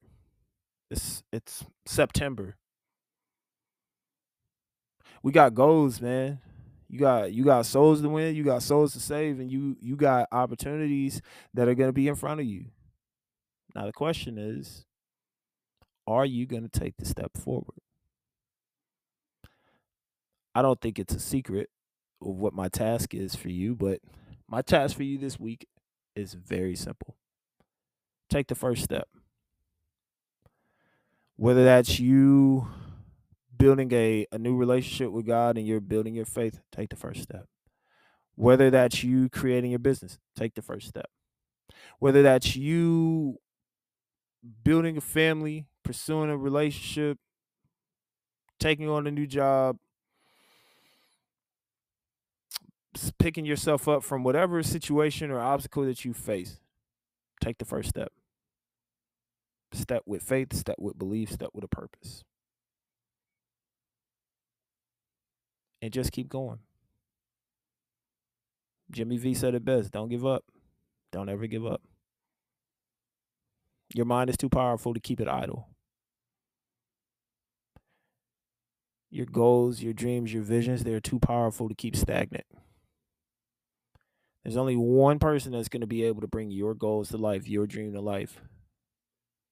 It's 0.91 1.23
it's 1.33 1.65
September. 1.87 2.57
We 5.23 5.33
got 5.33 5.55
goals, 5.55 6.01
man 6.01 6.41
you 6.89 6.99
got 6.99 7.33
you 7.33 7.45
got 7.45 7.67
souls 7.67 8.01
to 8.03 8.09
win, 8.09 8.35
you 8.35 8.45
got 8.45 8.63
souls 8.63 8.93
to 8.95 9.01
save, 9.01 9.41
and 9.41 9.51
you 9.51 9.77
you 9.81 9.97
got 9.97 10.29
opportunities 10.33 11.21
that 11.55 11.69
are 11.69 11.75
going 11.75 11.89
to 11.89 11.93
be 11.95 12.09
in 12.09 12.15
front 12.15 12.41
of 12.41 12.47
you. 12.47 12.67
Now 13.75 13.87
the 13.87 13.93
question 13.93 14.39
is, 14.39 14.87
are 16.07 16.25
you 16.25 16.47
going 16.47 16.69
to 16.69 16.81
take 16.81 16.97
the 16.97 17.05
step 17.05 17.37
forward? 17.37 17.81
I 20.55 20.63
don't 20.63 20.81
think 20.81 20.99
it's 20.99 21.15
a 21.15 21.21
secret 21.21 21.69
of 22.23 22.37
what 22.37 22.55
my 22.55 22.69
task 22.69 23.15
is 23.15 23.35
for 23.35 23.51
you, 23.51 23.77
but 23.77 24.01
my 24.49 24.63
task 24.63 24.97
for 24.97 25.03
you 25.03 25.19
this 25.19 25.39
week 25.39 25.69
is 26.17 26.35
very 26.35 26.75
simple. 26.75 27.17
Take 28.31 28.49
the 28.49 28.55
first 28.55 28.83
step. 28.83 29.09
Whether 31.37 31.65
that's 31.65 32.01
you 32.01 32.69
building 33.59 33.93
a, 33.93 34.27
a 34.33 34.39
new 34.39 34.57
relationship 34.57 35.11
with 35.11 35.27
God 35.27 35.59
and 35.59 35.67
you're 35.67 35.81
building 35.81 36.15
your 36.15 36.25
faith, 36.25 36.61
take 36.73 36.91
the 36.91 36.97
first 36.97 37.23
step. 37.23 37.47
Whether 38.35 38.71
that's 38.71 39.03
you 39.03 39.29
creating 39.29 39.71
your 39.73 39.81
business, 39.81 40.19
take 40.37 40.55
the 40.55 40.63
first 40.63 40.87
step. 40.87 41.11
Whether 41.99 42.23
that's 42.23 42.55
you 42.57 43.39
building 44.63 44.97
a 44.97 45.01
family, 45.01 45.67
pursuing 45.85 46.31
a 46.31 46.37
relationship, 46.37 47.19
taking 48.61 48.89
on 48.89 49.07
a 49.07 49.11
new 49.11 49.27
job, 49.27 49.79
picking 53.19 53.45
yourself 53.45 53.89
up 53.89 54.03
from 54.03 54.23
whatever 54.23 54.63
situation 54.63 55.31
or 55.31 55.41
obstacle 55.41 55.85
that 55.85 56.05
you 56.05 56.13
face, 56.13 56.61
take 57.41 57.59
the 57.59 57.65
first 57.65 57.89
step. 57.89 58.13
Step 59.73 60.03
with 60.07 60.23
faith, 60.23 60.55
step 60.55 60.77
with 60.79 60.99
belief, 60.99 61.31
step 61.31 61.51
with 61.53 61.65
a 61.65 61.69
purpose. 61.69 62.25
And 65.81 65.93
just 65.93 66.13
keep 66.13 66.29
going. 66.29 66.59
Jimmy 68.91 69.19
V 69.19 69.35
said 69.35 69.55
it 69.55 69.65
best 69.65 69.93
don't 69.93 70.09
give 70.09 70.27
up. 70.27 70.45
Don't 71.13 71.29
ever 71.29 71.47
give 71.47 71.67
up. 71.67 71.83
Your 73.95 74.07
mind 74.07 74.29
is 74.31 74.37
too 74.37 74.49
powerful 74.49 74.93
to 74.93 75.01
keep 75.01 75.21
it 75.21 75.29
idle. 75.29 75.69
Your 79.11 79.27
goals, 79.27 79.81
your 79.81 79.95
dreams, 79.95 80.35
your 80.35 80.43
visions, 80.43 80.85
they're 80.85 81.01
too 81.01 81.19
powerful 81.19 81.69
to 81.69 81.75
keep 81.75 81.97
stagnant. 81.97 82.45
There's 84.45 84.59
only 84.59 84.77
one 84.77 85.19
person 85.19 85.53
that's 85.53 85.71
going 85.71 85.81
to 85.81 85.87
be 85.87 86.05
able 86.05 86.21
to 86.21 86.29
bring 86.29 86.51
your 86.51 86.75
goals 86.75 87.09
to 87.11 87.17
life, 87.17 87.49
your 87.49 87.67
dream 87.67 87.93
to 87.95 88.01
life, 88.01 88.43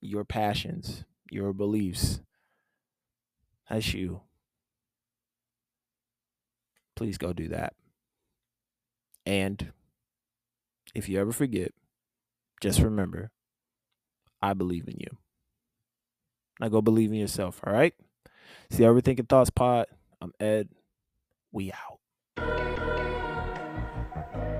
your 0.00 0.24
passions, 0.24 1.04
your 1.30 1.54
beliefs. 1.54 2.20
That's 3.68 3.94
you 3.94 4.20
please 6.96 7.18
go 7.18 7.32
do 7.32 7.48
that. 7.48 7.74
And 9.24 9.72
if 10.94 11.08
you 11.08 11.20
ever 11.20 11.32
forget, 11.32 11.72
just 12.60 12.80
remember, 12.80 13.30
I 14.40 14.54
believe 14.54 14.88
in 14.88 14.96
you. 14.98 15.18
Now 16.58 16.68
go 16.68 16.80
believe 16.80 17.12
in 17.12 17.18
yourself, 17.18 17.60
all 17.66 17.72
right? 17.72 17.94
See 18.70 18.82
Overthinking 18.82 19.28
Thoughts 19.28 19.50
Pod. 19.50 19.86
I'm 20.20 20.32
Ed. 20.40 20.68
We 21.52 21.72
out. 21.72 22.00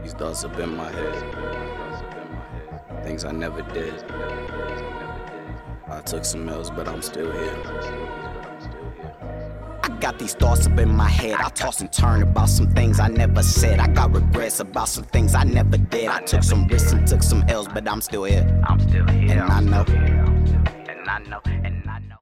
These 0.02 0.12
thoughts 0.12 0.44
up 0.44 0.58
in 0.58 0.76
my 0.76 0.90
head. 0.90 1.14
things 3.02 3.24
I 3.24 3.32
never 3.32 3.62
did. 3.62 3.94
I 5.88 6.00
took 6.00 6.24
some 6.24 6.48
L's, 6.48 6.70
but 6.70 6.88
I'm 6.88 7.02
still 7.02 7.30
here. 7.32 8.35
I 9.86 9.88
got 10.00 10.18
these 10.18 10.34
thoughts 10.34 10.66
up 10.66 10.80
in 10.80 10.88
my 10.88 11.08
head. 11.08 11.36
I 11.38 11.48
toss 11.50 11.80
and 11.80 11.92
turn 11.92 12.20
about 12.20 12.48
some 12.48 12.68
things 12.72 12.98
I 12.98 13.06
never 13.06 13.40
said. 13.40 13.78
I 13.78 13.86
got 13.86 14.12
regrets 14.12 14.58
about 14.58 14.88
some 14.88 15.04
things 15.04 15.32
I 15.36 15.44
never 15.44 15.78
did. 15.78 16.08
I 16.08 16.22
took 16.22 16.42
some 16.42 16.66
risks 16.66 16.90
and 16.92 17.06
took 17.06 17.22
some 17.22 17.44
L's, 17.48 17.68
but 17.68 17.88
I'm 17.88 18.00
still 18.00 18.24
here. 18.24 18.44
I'm 18.64 18.80
still 18.80 19.06
here. 19.06 19.30
And 19.30 19.42
I 19.42 19.60
know. 19.60 19.84
And 19.86 21.08
I 21.08 21.18
know. 21.20 21.75